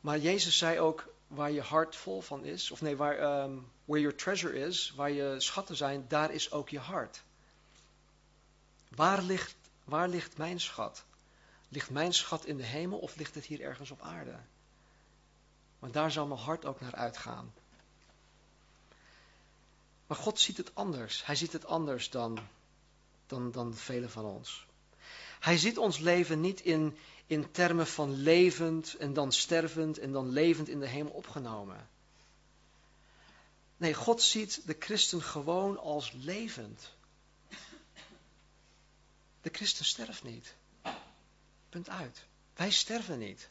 Maar 0.00 0.18
Jezus 0.18 0.58
zei 0.58 0.80
ook, 0.80 1.14
waar 1.26 1.50
je 1.50 1.60
hart 1.60 1.96
vol 1.96 2.20
van 2.20 2.44
is, 2.44 2.70
of 2.70 2.80
nee, 2.80 2.96
waar 2.96 3.42
um, 3.42 3.72
where 3.84 4.00
your 4.00 4.16
treasure 4.16 4.58
is, 4.58 4.92
waar 4.96 5.10
je 5.10 5.34
schatten 5.40 5.76
zijn, 5.76 6.04
daar 6.08 6.32
is 6.32 6.50
ook 6.52 6.68
je 6.68 6.78
hart. 6.78 7.22
Waar 8.88 9.22
ligt, 9.22 9.56
waar 9.84 10.08
ligt 10.08 10.36
mijn 10.36 10.60
schat? 10.60 11.04
Ligt 11.68 11.90
mijn 11.90 12.12
schat 12.12 12.44
in 12.44 12.56
de 12.56 12.62
hemel 12.62 12.98
of 12.98 13.16
ligt 13.16 13.34
het 13.34 13.44
hier 13.44 13.60
ergens 13.60 13.90
op 13.90 14.02
aarde? 14.02 14.38
Want 15.78 15.92
daar 15.92 16.10
zal 16.10 16.26
mijn 16.26 16.40
hart 16.40 16.64
ook 16.64 16.80
naar 16.80 16.94
uitgaan. 16.94 17.52
Maar 20.14 20.22
God 20.22 20.40
ziet 20.40 20.56
het 20.56 20.74
anders. 20.74 21.24
Hij 21.24 21.34
ziet 21.34 21.52
het 21.52 21.66
anders 21.66 22.10
dan, 22.10 22.38
dan, 23.26 23.50
dan 23.50 23.74
velen 23.74 24.10
van 24.10 24.24
ons. 24.24 24.66
Hij 25.40 25.58
ziet 25.58 25.78
ons 25.78 25.98
leven 25.98 26.40
niet 26.40 26.60
in, 26.60 26.96
in 27.26 27.50
termen 27.50 27.86
van 27.86 28.12
levend 28.12 28.94
en 28.94 29.12
dan 29.12 29.32
stervend 29.32 29.98
en 29.98 30.12
dan 30.12 30.28
levend 30.28 30.68
in 30.68 30.80
de 30.80 30.86
hemel 30.86 31.12
opgenomen. 31.12 31.88
Nee, 33.76 33.94
God 33.94 34.22
ziet 34.22 34.66
de 34.66 34.76
christen 34.78 35.22
gewoon 35.22 35.78
als 35.78 36.12
levend. 36.12 36.90
De 39.42 39.50
christen 39.52 39.84
sterft 39.84 40.22
niet. 40.22 40.54
Punt 41.68 41.88
uit. 41.88 42.24
Wij 42.54 42.70
sterven 42.70 43.18
niet. 43.18 43.48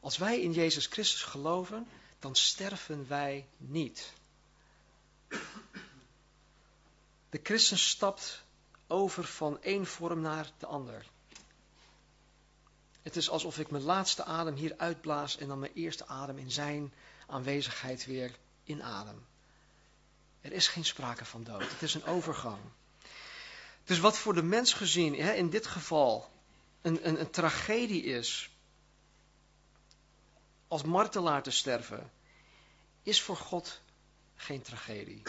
Als 0.00 0.16
wij 0.16 0.40
in 0.40 0.52
Jezus 0.52 0.86
Christus 0.86 1.22
geloven, 1.22 1.86
dan 2.18 2.34
sterven 2.34 3.08
wij 3.08 3.46
niet. 3.56 4.12
De 7.30 7.40
christen 7.42 7.78
stapt 7.78 8.42
over 8.86 9.24
van 9.24 9.62
één 9.62 9.86
vorm 9.86 10.20
naar 10.20 10.50
de 10.58 10.66
ander. 10.66 11.06
Het 13.02 13.16
is 13.16 13.30
alsof 13.30 13.58
ik 13.58 13.70
mijn 13.70 13.82
laatste 13.82 14.24
adem 14.24 14.54
hier 14.54 14.74
uitblaas 14.76 15.36
en 15.36 15.48
dan 15.48 15.58
mijn 15.58 15.72
eerste 15.72 16.06
adem 16.06 16.38
in 16.38 16.50
zijn 16.50 16.92
aanwezigheid 17.26 18.06
weer 18.06 18.36
inadem. 18.64 19.26
Er 20.40 20.52
is 20.52 20.68
geen 20.68 20.84
sprake 20.84 21.24
van 21.24 21.44
dood. 21.44 21.70
Het 21.70 21.82
is 21.82 21.94
een 21.94 22.04
overgang. 22.04 22.60
Dus 23.84 23.98
wat 23.98 24.18
voor 24.18 24.34
de 24.34 24.42
mens 24.42 24.72
gezien, 24.72 25.14
hè, 25.14 25.32
in 25.32 25.50
dit 25.50 25.66
geval, 25.66 26.30
een, 26.82 27.08
een, 27.08 27.20
een 27.20 27.30
tragedie 27.30 28.02
is, 28.02 28.50
als 30.68 30.82
martelaar 30.82 31.42
te 31.42 31.50
sterven, 31.50 32.12
is 33.02 33.22
voor 33.22 33.36
God 33.36 33.80
geen 34.42 34.62
tragedie. 34.62 35.22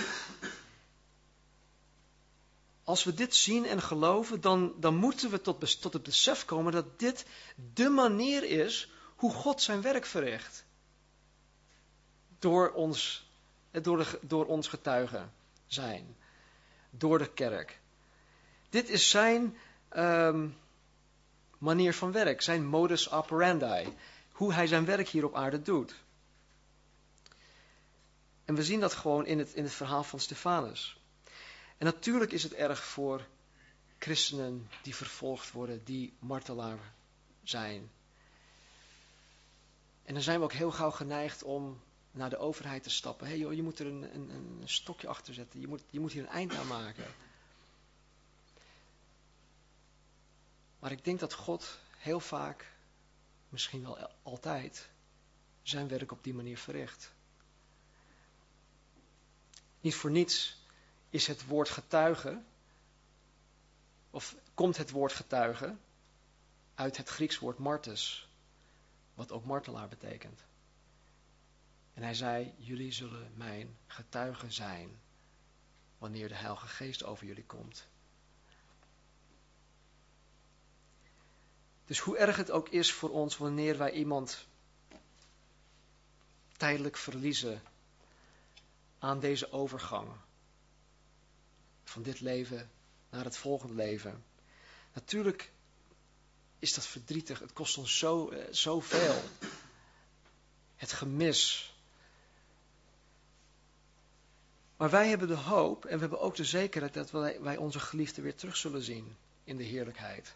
Als 2.83 3.03
we 3.03 3.13
dit 3.13 3.35
zien 3.35 3.65
en 3.65 3.81
geloven, 3.81 4.41
dan, 4.41 4.73
dan 4.79 4.95
moeten 4.95 5.29
we 5.29 5.41
tot, 5.41 5.81
tot 5.81 5.93
het 5.93 6.03
besef 6.03 6.45
komen 6.45 6.71
dat 6.71 6.99
dit 6.99 7.25
de 7.73 7.89
manier 7.89 8.43
is 8.43 8.91
hoe 9.15 9.33
God 9.33 9.61
zijn 9.61 9.81
werk 9.81 10.05
verricht. 10.05 10.65
Door 12.39 12.71
ons, 12.71 13.29
door, 13.71 13.97
de, 13.97 14.19
door 14.21 14.45
ons 14.45 14.67
getuigen 14.67 15.33
zijn. 15.65 16.15
Door 16.89 17.17
de 17.17 17.33
kerk. 17.33 17.79
Dit 18.69 18.89
is 18.89 19.09
zijn 19.09 19.57
um, 19.95 20.57
manier 21.57 21.93
van 21.93 22.11
werk, 22.11 22.41
zijn 22.41 22.65
modus 22.65 23.11
operandi. 23.11 23.93
Hoe 24.31 24.53
hij 24.53 24.67
zijn 24.67 24.85
werk 24.85 25.07
hier 25.07 25.25
op 25.25 25.35
aarde 25.35 25.61
doet. 25.61 26.02
En 28.45 28.55
we 28.55 28.63
zien 28.63 28.79
dat 28.79 28.93
gewoon 28.93 29.25
in 29.25 29.39
het, 29.39 29.53
in 29.53 29.63
het 29.63 29.73
verhaal 29.73 30.03
van 30.03 30.19
Stefanus. 30.19 31.01
En 31.77 31.85
natuurlijk 31.85 32.31
is 32.31 32.43
het 32.43 32.53
erg 32.53 32.83
voor 32.83 33.27
christenen 33.97 34.69
die 34.81 34.95
vervolgd 34.95 35.51
worden, 35.51 35.83
die 35.83 36.13
martelaar 36.19 36.93
zijn. 37.43 37.91
En 40.03 40.13
dan 40.13 40.23
zijn 40.23 40.37
we 40.39 40.43
ook 40.43 40.53
heel 40.53 40.71
gauw 40.71 40.91
geneigd 40.91 41.43
om 41.43 41.81
naar 42.11 42.29
de 42.29 42.37
overheid 42.37 42.83
te 42.83 42.89
stappen. 42.89 43.25
Hé 43.25 43.31
hey 43.31 43.41
joh, 43.41 43.53
je 43.53 43.63
moet 43.63 43.79
er 43.79 43.85
een, 43.85 44.15
een, 44.15 44.29
een 44.29 44.61
stokje 44.69 45.07
achter 45.07 45.33
zetten. 45.33 45.59
Je 45.59 45.67
moet, 45.67 45.81
je 45.89 45.99
moet 45.99 46.11
hier 46.11 46.21
een 46.21 46.29
eind 46.29 46.55
aan 46.55 46.67
maken. 46.67 47.05
Maar 50.79 50.91
ik 50.91 51.03
denk 51.03 51.19
dat 51.19 51.33
God 51.33 51.79
heel 51.97 52.19
vaak, 52.19 52.71
misschien 53.49 53.81
wel 53.81 54.09
altijd, 54.23 54.89
zijn 55.61 55.87
werk 55.87 56.11
op 56.11 56.23
die 56.23 56.33
manier 56.33 56.57
verricht. 56.57 57.12
Niet 59.83 59.95
voor 59.95 60.11
niets 60.11 60.57
is 61.09 61.27
het 61.27 61.45
woord 61.45 61.69
getuige, 61.69 62.41
of 64.09 64.35
komt 64.53 64.77
het 64.77 64.91
woord 64.91 65.13
getuige 65.13 65.75
uit 66.75 66.97
het 66.97 67.09
Grieks 67.09 67.39
woord 67.39 67.57
martus, 67.57 68.29
wat 69.13 69.31
ook 69.31 69.45
martelaar 69.45 69.87
betekent. 69.87 70.43
En 71.93 72.03
hij 72.03 72.13
zei, 72.13 72.53
jullie 72.57 72.91
zullen 72.91 73.31
mijn 73.35 73.77
getuigen 73.87 74.51
zijn 74.51 74.99
wanneer 75.97 76.27
de 76.27 76.35
Heilige 76.35 76.67
Geest 76.67 77.03
over 77.03 77.25
jullie 77.25 77.45
komt. 77.45 77.87
Dus 81.85 81.99
hoe 81.99 82.17
erg 82.17 82.35
het 82.35 82.51
ook 82.51 82.69
is 82.69 82.93
voor 82.93 83.09
ons 83.09 83.37
wanneer 83.37 83.77
wij 83.77 83.91
iemand 83.91 84.47
tijdelijk 86.57 86.97
verliezen 86.97 87.61
aan 89.03 89.19
deze 89.19 89.51
overgang 89.51 90.09
van 91.83 92.03
dit 92.03 92.19
leven 92.19 92.71
naar 93.09 93.23
het 93.23 93.37
volgende 93.37 93.73
leven. 93.73 94.23
Natuurlijk 94.93 95.51
is 96.59 96.73
dat 96.73 96.85
verdrietig. 96.85 97.39
Het 97.39 97.53
kost 97.53 97.77
ons 97.77 97.97
zo, 97.97 98.31
uh, 98.31 98.43
zoveel. 98.51 99.21
Het 100.75 100.91
gemis. 100.91 101.73
Maar 104.77 104.89
wij 104.89 105.09
hebben 105.09 105.27
de 105.27 105.37
hoop 105.37 105.85
en 105.85 105.93
we 105.93 105.99
hebben 105.99 106.19
ook 106.19 106.35
de 106.35 106.45
zekerheid 106.45 106.93
dat 106.93 107.11
wij, 107.11 107.41
wij 107.41 107.57
onze 107.57 107.79
geliefde 107.79 108.21
weer 108.21 108.35
terug 108.35 108.57
zullen 108.57 108.81
zien 108.81 109.15
in 109.43 109.57
de 109.57 109.63
heerlijkheid. 109.63 110.35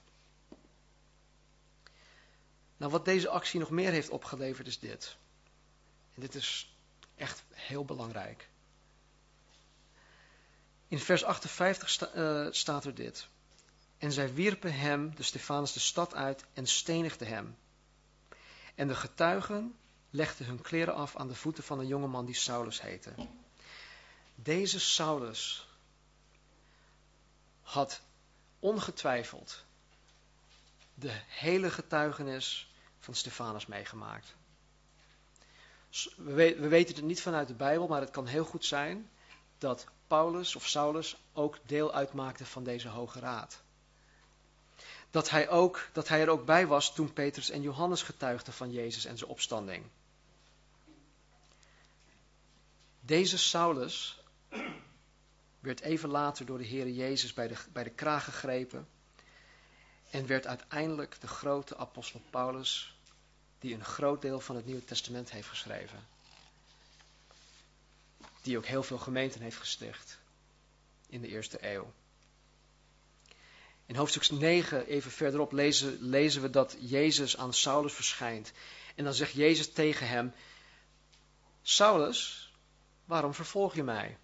Nou, 2.77 2.91
wat 2.91 3.05
deze 3.05 3.29
actie 3.29 3.59
nog 3.59 3.69
meer 3.69 3.91
heeft 3.91 4.09
opgeleverd 4.09 4.67
is 4.67 4.79
dit. 4.79 5.17
En 6.13 6.21
dit 6.21 6.35
is 6.35 6.75
echt 7.15 7.43
heel 7.53 7.85
belangrijk. 7.85 8.49
In 10.87 10.99
vers 10.99 11.23
58 11.23 11.89
sta, 11.89 12.15
uh, 12.15 12.47
staat 12.51 12.85
er 12.85 12.95
dit. 12.95 13.27
En 13.97 14.11
zij 14.11 14.33
wierpen 14.33 14.73
hem, 14.73 15.15
de 15.15 15.23
Stefanus, 15.23 15.73
de 15.73 15.79
stad 15.79 16.13
uit 16.13 16.43
en 16.53 16.67
stenigden 16.67 17.27
hem. 17.27 17.57
En 18.75 18.87
de 18.87 18.95
getuigen 18.95 19.75
legden 20.09 20.45
hun 20.45 20.61
kleren 20.61 20.93
af 20.93 21.15
aan 21.15 21.27
de 21.27 21.35
voeten 21.35 21.63
van 21.63 21.79
een 21.79 21.87
jongeman 21.87 22.25
die 22.25 22.35
Saulus 22.35 22.81
heette. 22.81 23.13
Deze 24.35 24.79
Saulus 24.79 25.67
had 27.61 28.01
ongetwijfeld 28.59 29.65
de 30.93 31.21
hele 31.27 31.71
getuigenis 31.71 32.71
van 32.99 33.15
Stefanus 33.15 33.65
meegemaakt. 33.65 34.35
We 36.15 36.67
weten 36.67 36.95
het 36.95 37.03
niet 37.03 37.21
vanuit 37.21 37.47
de 37.47 37.53
Bijbel, 37.53 37.87
maar 37.87 38.01
het 38.01 38.11
kan 38.11 38.25
heel 38.25 38.45
goed 38.45 38.65
zijn 38.65 39.09
dat 39.57 39.87
Paulus 40.07 40.55
of 40.55 40.67
Saulus 40.67 41.17
ook 41.33 41.57
deel 41.65 41.93
uitmaakte 41.93 42.45
van 42.45 42.63
deze 42.63 42.87
Hoge 42.87 43.19
Raad. 43.19 43.61
Dat 45.11 45.29
hij, 45.29 45.49
ook, 45.49 45.89
dat 45.93 46.07
hij 46.07 46.21
er 46.21 46.29
ook 46.29 46.45
bij 46.45 46.67
was 46.67 46.93
toen 46.93 47.13
Petrus 47.13 47.49
en 47.49 47.61
Johannes 47.61 48.01
getuigden 48.01 48.53
van 48.53 48.71
Jezus 48.71 49.05
en 49.05 49.17
zijn 49.17 49.29
opstanding. 49.29 49.85
Deze 52.99 53.37
Saulus 53.37 54.19
werd 55.59 55.81
even 55.81 56.09
later 56.09 56.45
door 56.45 56.57
de 56.57 56.63
Heer 56.63 56.89
Jezus 56.89 57.33
bij 57.33 57.47
de, 57.47 57.55
bij 57.73 57.83
de 57.83 57.89
kraag 57.89 58.23
gegrepen 58.23 58.87
en 60.09 60.27
werd 60.27 60.47
uiteindelijk 60.47 61.21
de 61.21 61.27
grote 61.27 61.77
apostel 61.77 62.21
Paulus, 62.29 62.97
die 63.59 63.73
een 63.73 63.85
groot 63.85 64.21
deel 64.21 64.39
van 64.39 64.55
het 64.55 64.65
Nieuwe 64.65 64.83
Testament 64.83 65.31
heeft 65.31 65.47
geschreven 65.47 66.16
die 68.47 68.57
ook 68.57 68.65
heel 68.65 68.83
veel 68.83 68.97
gemeenten 68.97 69.41
heeft 69.41 69.57
gesticht 69.57 70.19
in 71.09 71.21
de 71.21 71.27
eerste 71.27 71.57
eeuw. 71.61 71.93
In 73.85 73.95
hoofdstuk 73.95 74.31
9, 74.31 74.85
even 74.85 75.11
verderop, 75.11 75.51
lezen, 75.51 76.41
we 76.41 76.49
dat 76.49 76.77
Jezus 76.79 77.37
aan 77.37 77.53
Saulus 77.53 77.93
verschijnt. 77.93 78.51
En 78.95 79.03
dan 79.03 79.13
zegt 79.13 79.31
Jezus 79.31 79.71
tegen 79.73 80.07
hem: 80.07 80.33
Saulus, 81.61 82.51
waarom 83.05 83.33
vervolg 83.33 83.75
je 83.75 83.83
mij? 83.83 84.17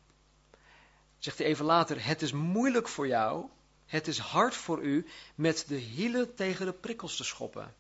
Zegt 1.18 1.38
hij 1.38 1.48
even 1.48 1.66
later: 1.66 2.06
Het 2.06 2.22
is 2.22 2.32
moeilijk 2.32 2.88
voor 2.88 3.08
jou, 3.08 3.46
het 3.86 4.08
is 4.08 4.18
hard 4.18 4.56
voor 4.56 4.82
u 4.82 5.08
met 5.36 5.66
de 5.68 5.76
hielen 5.76 6.36
tegen 6.36 6.66
de 6.66 6.74
prikkels 6.74 7.16
te 7.16 7.24
schoppen. 7.24 7.76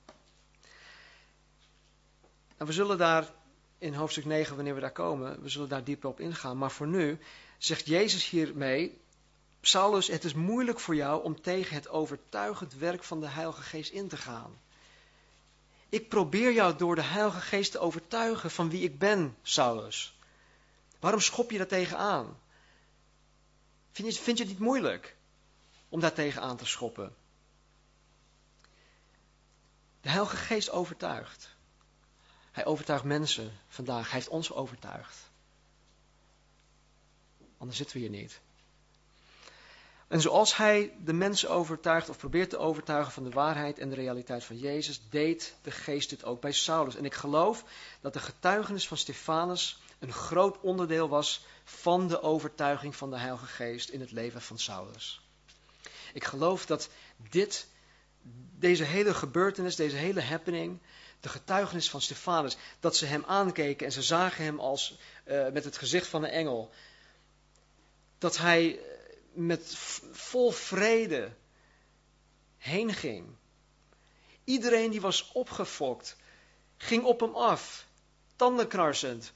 En 2.57 2.65
we 2.65 2.71
zullen 2.73 2.97
daar 2.97 3.33
in 3.83 3.93
hoofdstuk 3.93 4.25
9, 4.25 4.55
wanneer 4.55 4.75
we 4.75 4.81
daar 4.81 4.91
komen, 4.91 5.41
we 5.41 5.49
zullen 5.49 5.69
daar 5.69 5.83
dieper 5.83 6.09
op 6.09 6.19
ingaan. 6.19 6.57
Maar 6.57 6.71
voor 6.71 6.87
nu 6.87 7.19
zegt 7.57 7.85
Jezus 7.85 8.29
hiermee, 8.29 9.01
Saulus, 9.61 10.07
het 10.07 10.23
is 10.23 10.33
moeilijk 10.33 10.79
voor 10.79 10.95
jou 10.95 11.23
om 11.23 11.41
tegen 11.41 11.75
het 11.75 11.89
overtuigend 11.89 12.73
werk 12.73 13.03
van 13.03 13.19
de 13.19 13.27
Heilige 13.27 13.61
Geest 13.61 13.91
in 13.91 14.07
te 14.07 14.17
gaan. 14.17 14.59
Ik 15.89 16.09
probeer 16.09 16.53
jou 16.53 16.75
door 16.75 16.95
de 16.95 17.03
Heilige 17.03 17.41
Geest 17.41 17.71
te 17.71 17.79
overtuigen 17.79 18.51
van 18.51 18.69
wie 18.69 18.83
ik 18.83 18.99
ben, 18.99 19.37
Saulus. 19.41 20.17
Waarom 20.99 21.19
schop 21.19 21.51
je 21.51 21.57
daar 21.57 21.67
tegenaan? 21.67 22.39
Vind 23.91 24.13
je, 24.13 24.21
vind 24.21 24.37
je 24.37 24.43
het 24.43 24.53
niet 24.53 24.61
moeilijk 24.61 25.15
om 25.89 25.99
daar 25.99 26.13
tegenaan 26.13 26.57
te 26.57 26.65
schoppen? 26.65 27.15
De 30.01 30.09
Heilige 30.09 30.35
Geest 30.35 30.69
overtuigt. 30.69 31.52
Hij 32.53 32.65
overtuigt 32.65 33.03
mensen 33.03 33.51
vandaag. 33.67 34.03
Hij 34.03 34.19
heeft 34.19 34.27
ons 34.27 34.51
overtuigd. 34.51 35.17
Anders 37.57 37.77
zitten 37.77 37.95
we 37.95 38.01
hier 38.01 38.19
niet. 38.19 38.39
En 40.07 40.21
zoals 40.21 40.57
hij 40.57 40.93
de 41.03 41.13
mensen 41.13 41.49
overtuigt 41.49 42.09
of 42.09 42.17
probeert 42.17 42.49
te 42.49 42.57
overtuigen 42.57 43.11
van 43.11 43.23
de 43.23 43.29
waarheid 43.29 43.79
en 43.79 43.89
de 43.89 43.95
realiteit 43.95 44.43
van 44.43 44.57
Jezus, 44.57 45.01
deed 45.09 45.55
de 45.61 45.71
geest 45.71 46.09
dit 46.09 46.23
ook 46.23 46.41
bij 46.41 46.51
Saulus. 46.51 46.95
En 46.95 47.05
ik 47.05 47.13
geloof 47.13 47.63
dat 48.01 48.13
de 48.13 48.19
getuigenis 48.19 48.87
van 48.87 48.97
Stefanus 48.97 49.79
een 49.99 50.11
groot 50.11 50.59
onderdeel 50.59 51.09
was 51.09 51.45
van 51.63 52.07
de 52.07 52.21
overtuiging 52.21 52.95
van 52.95 53.09
de 53.09 53.17
Heilige 53.17 53.45
Geest 53.45 53.89
in 53.89 53.99
het 53.99 54.11
leven 54.11 54.41
van 54.41 54.59
Saulus. 54.59 55.21
Ik 56.13 56.23
geloof 56.23 56.65
dat 56.65 56.89
dit, 57.29 57.67
deze 58.59 58.83
hele 58.83 59.13
gebeurtenis, 59.13 59.75
deze 59.75 59.95
hele 59.95 60.21
happening, 60.21 60.79
de 61.23 61.29
getuigenis 61.29 61.89
van 61.89 62.01
Stefanus, 62.01 62.57
dat 62.79 62.95
ze 62.95 63.05
hem 63.05 63.23
aankeken 63.25 63.85
en 63.85 63.91
ze 63.91 64.01
zagen 64.01 64.43
hem 64.43 64.59
als 64.59 64.97
uh, 65.25 65.49
met 65.49 65.63
het 65.63 65.77
gezicht 65.77 66.07
van 66.07 66.23
een 66.23 66.29
engel, 66.29 66.69
dat 68.17 68.37
hij 68.37 68.79
met 69.33 69.75
vol 70.11 70.51
vrede 70.51 71.31
heen 72.57 72.93
ging. 72.93 73.35
Iedereen 74.43 74.91
die 74.91 75.01
was 75.01 75.31
opgefokt, 75.31 76.15
ging 76.77 77.03
op 77.03 77.19
hem 77.19 77.35
af, 77.35 77.87
tandenknarsend. 78.35 79.31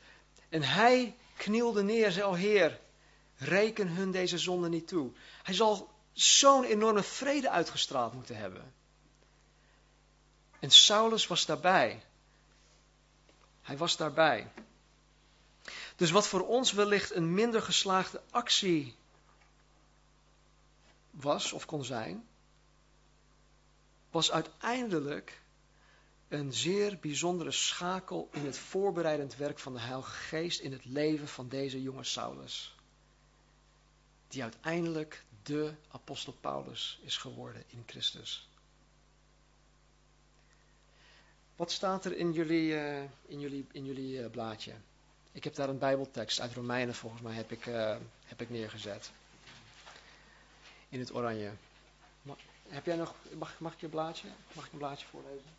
En 0.49 0.63
hij 0.63 1.15
knielde 1.37 1.83
neer, 1.83 2.11
zei, 2.11 2.25
o 2.25 2.33
Heer, 2.33 2.79
reken 3.37 3.87
hun 3.87 4.11
deze 4.11 4.37
zonde 4.37 4.69
niet 4.69 4.87
toe. 4.87 5.11
Hij 5.43 5.53
zal 5.53 5.89
zo'n 6.13 6.63
enorme 6.63 7.03
vrede 7.03 7.49
uitgestraald 7.49 8.13
moeten 8.13 8.37
hebben. 8.37 8.73
En 10.59 10.71
Saulus 10.71 11.27
was 11.27 11.45
daarbij. 11.45 12.03
Hij 13.61 13.77
was 13.77 13.97
daarbij. 13.97 14.51
Dus 15.95 16.11
wat 16.11 16.27
voor 16.27 16.47
ons 16.47 16.71
wellicht 16.71 17.15
een 17.15 17.33
minder 17.33 17.61
geslaagde 17.61 18.21
actie 18.31 18.95
was 21.11 21.53
of 21.53 21.65
kon 21.65 21.85
zijn, 21.85 22.27
was 24.11 24.31
uiteindelijk 24.31 25.41
een 26.27 26.53
zeer 26.53 26.97
bijzondere 26.99 27.51
schakel 27.51 28.29
in 28.31 28.45
het 28.45 28.57
voorbereidend 28.57 29.35
werk 29.35 29.59
van 29.59 29.73
de 29.73 29.79
Heilige 29.79 30.11
Geest 30.11 30.59
in 30.59 30.71
het 30.71 30.85
leven 30.85 31.27
van 31.27 31.49
deze 31.49 31.81
jonge 31.81 32.03
Saulus. 32.03 32.75
Die 34.27 34.43
uiteindelijk 34.43 35.23
de 35.43 35.73
apostel 35.91 36.33
Paulus 36.33 36.99
is 37.01 37.17
geworden 37.17 37.63
in 37.67 37.83
Christus. 37.85 38.46
Wat 41.57 41.71
staat 41.71 42.05
er 42.05 42.17
in 42.17 42.31
jullie, 42.31 42.71
uh, 42.71 43.01
in 43.25 43.39
jullie, 43.39 43.65
in 43.71 43.85
jullie 43.85 44.19
uh, 44.19 44.29
blaadje? 44.29 44.73
Ik 45.31 45.43
heb 45.43 45.55
daar 45.55 45.69
een 45.69 45.77
bijbeltekst 45.77 46.39
uit 46.39 46.53
Romeinen 46.53 46.95
volgens 46.95 47.21
mij 47.21 47.33
heb 47.33 47.51
ik, 47.51 47.65
uh, 47.65 47.95
heb 48.25 48.41
ik 48.41 48.49
neergezet 48.49 49.11
in 50.89 50.99
het 50.99 51.13
oranje. 51.13 51.51
heb 52.67 52.85
jij 52.85 52.95
nog, 52.95 53.15
mag, 53.37 53.59
mag 53.59 53.73
ik 53.73 53.79
je 53.79 53.87
blaadje, 53.87 54.27
mag 54.53 54.65
ik 54.65 54.71
een 54.71 54.77
blaadje 54.77 55.05
voorlezen? 55.07 55.55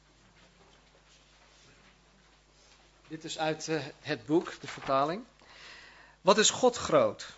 Dit 3.09 3.25
is 3.25 3.39
uit 3.39 3.69
het 4.01 4.27
boek, 4.27 4.61
de 4.61 4.67
vertaling. 4.67 5.25
Wat 6.21 6.39
is 6.39 6.51
God 6.51 6.77
groot? 6.77 7.37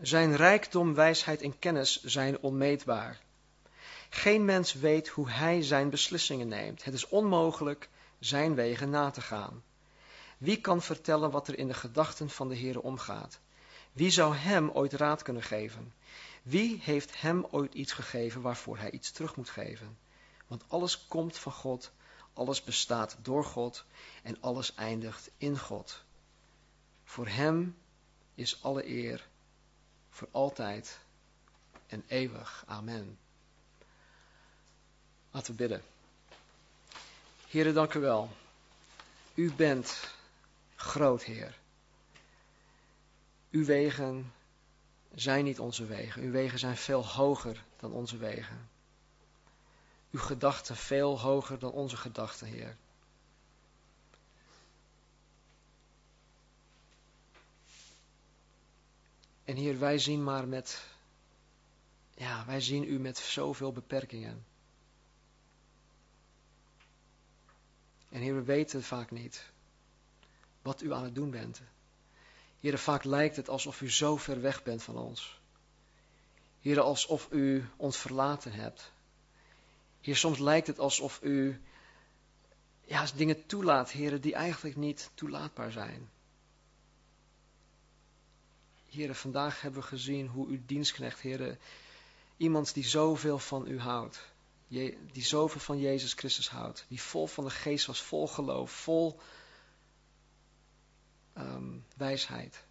Zijn 0.00 0.36
rijkdom, 0.36 0.94
wijsheid 0.94 1.42
en 1.42 1.58
kennis 1.58 2.02
zijn 2.02 2.38
onmeetbaar. 2.38 3.20
Geen 4.10 4.44
mens 4.44 4.72
weet 4.72 5.08
hoe 5.08 5.30
hij 5.30 5.62
zijn 5.62 5.90
beslissingen 5.90 6.48
neemt. 6.48 6.84
Het 6.84 6.94
is 6.94 7.08
onmogelijk 7.08 7.88
zijn 8.18 8.54
wegen 8.54 8.90
na 8.90 9.10
te 9.10 9.20
gaan. 9.20 9.62
Wie 10.38 10.60
kan 10.60 10.82
vertellen 10.82 11.30
wat 11.30 11.48
er 11.48 11.58
in 11.58 11.66
de 11.66 11.74
gedachten 11.74 12.30
van 12.30 12.48
de 12.48 12.54
Heer 12.54 12.80
omgaat? 12.80 13.38
Wie 13.92 14.10
zou 14.10 14.34
hem 14.34 14.70
ooit 14.70 14.92
raad 14.92 15.22
kunnen 15.22 15.42
geven? 15.42 15.92
Wie 16.42 16.80
heeft 16.82 17.20
hem 17.20 17.46
ooit 17.50 17.74
iets 17.74 17.92
gegeven 17.92 18.40
waarvoor 18.40 18.78
hij 18.78 18.90
iets 18.90 19.10
terug 19.10 19.36
moet 19.36 19.50
geven? 19.50 19.98
Want 20.46 20.64
alles 20.68 21.06
komt 21.06 21.38
van 21.38 21.52
God, 21.52 21.90
alles 22.32 22.64
bestaat 22.64 23.16
door 23.22 23.44
God 23.44 23.84
en 24.22 24.36
alles 24.40 24.74
eindigt 24.74 25.30
in 25.36 25.58
God. 25.58 26.04
Voor 27.04 27.28
hem 27.28 27.76
is 28.34 28.62
alle 28.62 28.88
eer, 28.88 29.28
voor 30.10 30.28
altijd 30.30 30.98
en 31.86 32.04
eeuwig. 32.06 32.64
Amen. 32.66 33.18
Laten 35.36 35.50
we 35.50 35.58
bidden. 35.58 35.82
Heren, 37.48 37.74
dank 37.74 37.94
u 37.94 38.00
wel. 38.00 38.30
U 39.34 39.52
bent 39.52 40.14
groot, 40.76 41.22
Heer. 41.22 41.58
Uw 43.50 43.64
wegen 43.64 44.32
zijn 45.14 45.44
niet 45.44 45.60
onze 45.60 45.86
wegen. 45.86 46.22
Uw 46.22 46.30
wegen 46.30 46.58
zijn 46.58 46.76
veel 46.76 47.06
hoger 47.06 47.64
dan 47.80 47.92
onze 47.92 48.16
wegen. 48.16 48.68
Uw 50.10 50.20
gedachten 50.20 50.76
veel 50.76 51.20
hoger 51.20 51.58
dan 51.58 51.72
onze 51.72 51.96
gedachten, 51.96 52.46
Heer. 52.46 52.76
En 59.44 59.56
Heer, 59.56 59.78
wij 59.78 59.98
zien 59.98 60.24
maar 60.24 60.48
met, 60.48 60.86
ja, 62.14 62.44
wij 62.46 62.60
zien 62.60 62.84
U 62.84 62.98
met 62.98 63.18
zoveel 63.18 63.72
beperkingen. 63.72 64.54
En 68.16 68.22
Heer, 68.22 68.34
we 68.34 68.42
weten 68.42 68.82
vaak 68.82 69.10
niet 69.10 69.44
wat 70.62 70.82
U 70.82 70.92
aan 70.92 71.04
het 71.04 71.14
doen 71.14 71.30
bent. 71.30 71.60
Heer, 72.60 72.78
vaak 72.78 73.04
lijkt 73.04 73.36
het 73.36 73.48
alsof 73.48 73.80
u 73.80 73.90
zo 73.90 74.16
ver 74.16 74.40
weg 74.40 74.62
bent 74.62 74.82
van 74.82 74.96
ons. 74.96 75.40
Heer, 76.60 76.80
alsof 76.80 77.28
u 77.30 77.68
ons 77.76 77.96
verlaten 77.96 78.52
hebt. 78.52 78.92
Heer, 80.00 80.16
soms 80.16 80.38
lijkt 80.38 80.66
het 80.66 80.78
alsof 80.78 81.20
u 81.22 81.60
ja, 82.84 83.06
dingen 83.16 83.46
toelaat, 83.46 83.90
heren, 83.90 84.20
die 84.20 84.34
eigenlijk 84.34 84.76
niet 84.76 85.10
toelaatbaar 85.14 85.72
zijn. 85.72 86.10
Heren, 88.90 89.16
vandaag 89.16 89.60
hebben 89.60 89.80
we 89.80 89.86
gezien 89.86 90.26
hoe 90.26 90.46
uw 90.46 90.60
dienstknecht, 90.66 91.20
heren, 91.20 91.58
iemand 92.36 92.74
die 92.74 92.84
zoveel 92.84 93.38
van 93.38 93.68
u 93.68 93.78
houdt, 93.78 94.34
die 94.68 95.24
zoveel 95.24 95.60
van 95.60 95.78
Jezus 95.78 96.12
Christus 96.12 96.48
houdt, 96.48 96.84
die 96.88 97.02
vol 97.02 97.26
van 97.26 97.44
de 97.44 97.50
geest 97.50 97.86
was, 97.86 98.02
vol 98.02 98.28
geloof, 98.28 98.70
vol 98.70 99.20
um, 101.34 101.84
wijsheid. 101.96 102.64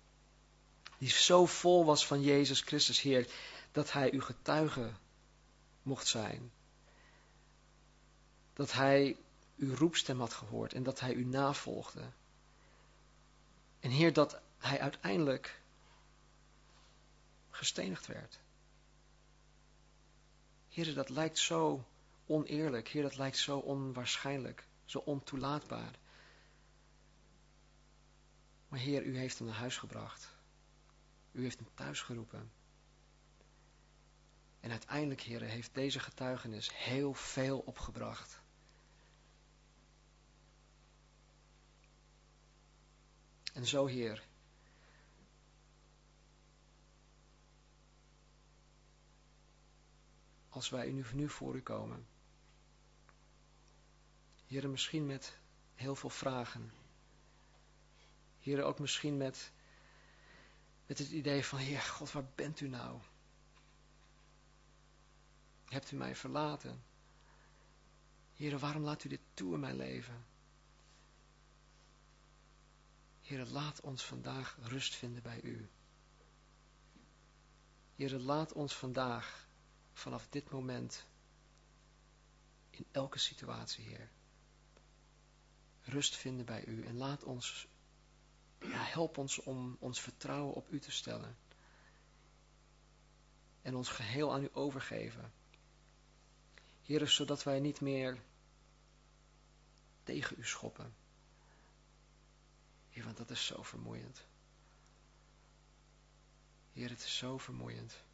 Die 0.97 1.09
zo 1.09 1.45
vol 1.45 1.85
was 1.85 2.07
van 2.07 2.21
Jezus 2.21 2.61
Christus, 2.61 3.01
Heer, 3.01 3.27
dat 3.71 3.91
hij 3.91 4.11
uw 4.13 4.21
getuige 4.21 4.91
mocht 5.81 6.07
zijn. 6.07 6.51
Dat 8.53 8.71
hij 8.71 9.17
uw 9.55 9.75
roepstem 9.75 10.19
had 10.19 10.33
gehoord 10.33 10.73
en 10.73 10.83
dat 10.83 10.99
hij 10.99 11.13
u 11.13 11.25
navolgde. 11.25 12.09
En 13.79 13.89
Heer, 13.89 14.13
dat 14.13 14.39
hij 14.57 14.79
uiteindelijk 14.79 15.61
gestenigd 17.49 18.07
werd. 18.07 18.39
Heer, 20.75 20.93
dat 20.93 21.09
lijkt 21.09 21.37
zo 21.37 21.87
oneerlijk. 22.25 22.87
Heer, 22.87 23.01
dat 23.01 23.17
lijkt 23.17 23.37
zo 23.37 23.57
onwaarschijnlijk, 23.57 24.67
zo 24.85 24.97
ontoelaatbaar. 24.97 25.99
Maar 28.67 28.79
Heer, 28.79 29.03
u 29.03 29.17
heeft 29.17 29.37
hem 29.37 29.47
naar 29.47 29.57
huis 29.57 29.77
gebracht. 29.77 30.35
U 31.31 31.41
heeft 31.41 31.59
hem 31.59 31.67
thuis 31.73 32.01
geroepen. 32.01 32.51
En 34.59 34.71
uiteindelijk, 34.71 35.21
Heer, 35.21 35.41
heeft 35.41 35.73
deze 35.73 35.99
getuigenis 35.99 36.71
heel 36.73 37.13
veel 37.13 37.59
opgebracht. 37.59 38.39
En 43.53 43.65
zo, 43.65 43.85
Heer, 43.85 44.23
als 50.55 50.69
wij 50.69 50.91
nu, 50.91 51.05
nu 51.13 51.29
voor 51.29 51.55
u 51.55 51.61
komen, 51.61 52.07
Heer, 54.47 54.69
misschien 54.69 55.05
met 55.05 55.37
heel 55.75 55.95
veel 55.95 56.09
vragen, 56.09 56.71
Heer, 58.39 58.63
ook 58.63 58.79
misschien 58.79 59.17
met, 59.17 59.51
met 60.85 60.97
het 60.97 61.09
idee 61.09 61.45
van, 61.45 61.59
Heer 61.59 61.81
God, 61.81 62.11
waar 62.11 62.27
bent 62.35 62.59
u 62.59 62.67
nou? 62.67 62.99
Hebt 65.65 65.91
u 65.91 65.95
mij 65.95 66.15
verlaten? 66.15 66.83
Heer, 68.35 68.59
waarom 68.59 68.83
laat 68.83 69.03
u 69.03 69.09
dit 69.09 69.21
toe 69.33 69.53
in 69.53 69.59
mijn 69.59 69.75
leven? 69.75 70.25
Heer, 73.21 73.45
laat 73.45 73.81
ons 73.81 74.05
vandaag 74.05 74.57
rust 74.61 74.95
vinden 74.95 75.23
bij 75.23 75.41
u. 75.41 75.69
Heer, 77.95 78.11
laat 78.11 78.53
ons 78.53 78.75
vandaag, 78.75 79.44
vanaf 79.95 80.27
dit 80.29 80.49
moment, 80.49 81.05
in 82.69 82.85
elke 82.91 83.19
situatie, 83.19 83.83
Heer, 83.83 84.09
rust 85.81 86.15
vinden 86.15 86.45
bij 86.45 86.65
u. 86.65 86.85
En 86.85 86.97
laat 86.97 87.23
ons, 87.23 87.67
ja, 88.59 88.83
help 88.83 89.17
ons 89.17 89.39
om 89.39 89.77
ons 89.79 90.01
vertrouwen 90.01 90.53
op 90.53 90.69
u 90.69 90.79
te 90.79 90.91
stellen. 90.91 91.37
En 93.61 93.75
ons 93.75 93.89
geheel 93.89 94.33
aan 94.33 94.43
u 94.43 94.49
overgeven. 94.53 95.33
Heer, 96.81 97.07
zodat 97.07 97.43
wij 97.43 97.59
niet 97.59 97.81
meer 97.81 98.21
tegen 100.03 100.39
u 100.39 100.45
schoppen. 100.45 100.95
Heer, 102.89 103.03
want 103.03 103.17
dat 103.17 103.29
is 103.29 103.45
zo 103.45 103.63
vermoeiend. 103.63 104.25
Heer, 106.73 106.89
het 106.89 107.03
is 107.03 107.17
zo 107.17 107.37
vermoeiend. 107.37 108.04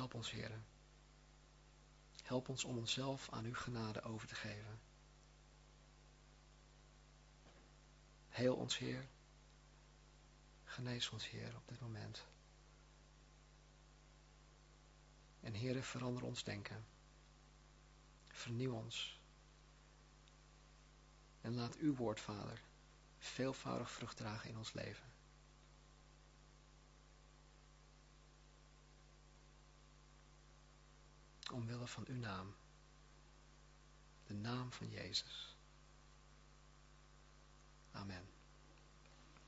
Help 0.00 0.14
ons, 0.14 0.30
Heer. 0.30 0.62
Help 2.22 2.48
ons 2.48 2.64
om 2.64 2.78
onszelf 2.78 3.30
aan 3.30 3.44
uw 3.44 3.54
genade 3.54 4.02
over 4.02 4.28
te 4.28 4.34
geven. 4.34 4.80
Heel 8.28 8.54
ons, 8.54 8.78
Heer. 8.78 9.08
Genees 10.64 11.10
ons, 11.10 11.28
Heer, 11.28 11.56
op 11.56 11.68
dit 11.68 11.80
moment. 11.80 12.26
En 15.40 15.54
Heer, 15.54 15.82
verander 15.82 16.22
ons 16.22 16.44
denken. 16.44 16.86
Vernieuw 18.28 18.72
ons. 18.72 19.20
En 21.40 21.54
laat 21.54 21.76
uw 21.76 21.94
woord, 21.94 22.20
Vader, 22.20 22.62
veelvoudig 23.18 23.90
vrucht 23.90 24.16
dragen 24.16 24.48
in 24.48 24.58
ons 24.58 24.72
leven. 24.72 25.09
omwille 31.52 31.86
van 31.86 32.04
uw 32.08 32.16
naam. 32.18 32.54
De 34.26 34.34
naam 34.34 34.72
van 34.72 34.88
Jezus. 34.88 35.56
Amen. 37.90 38.39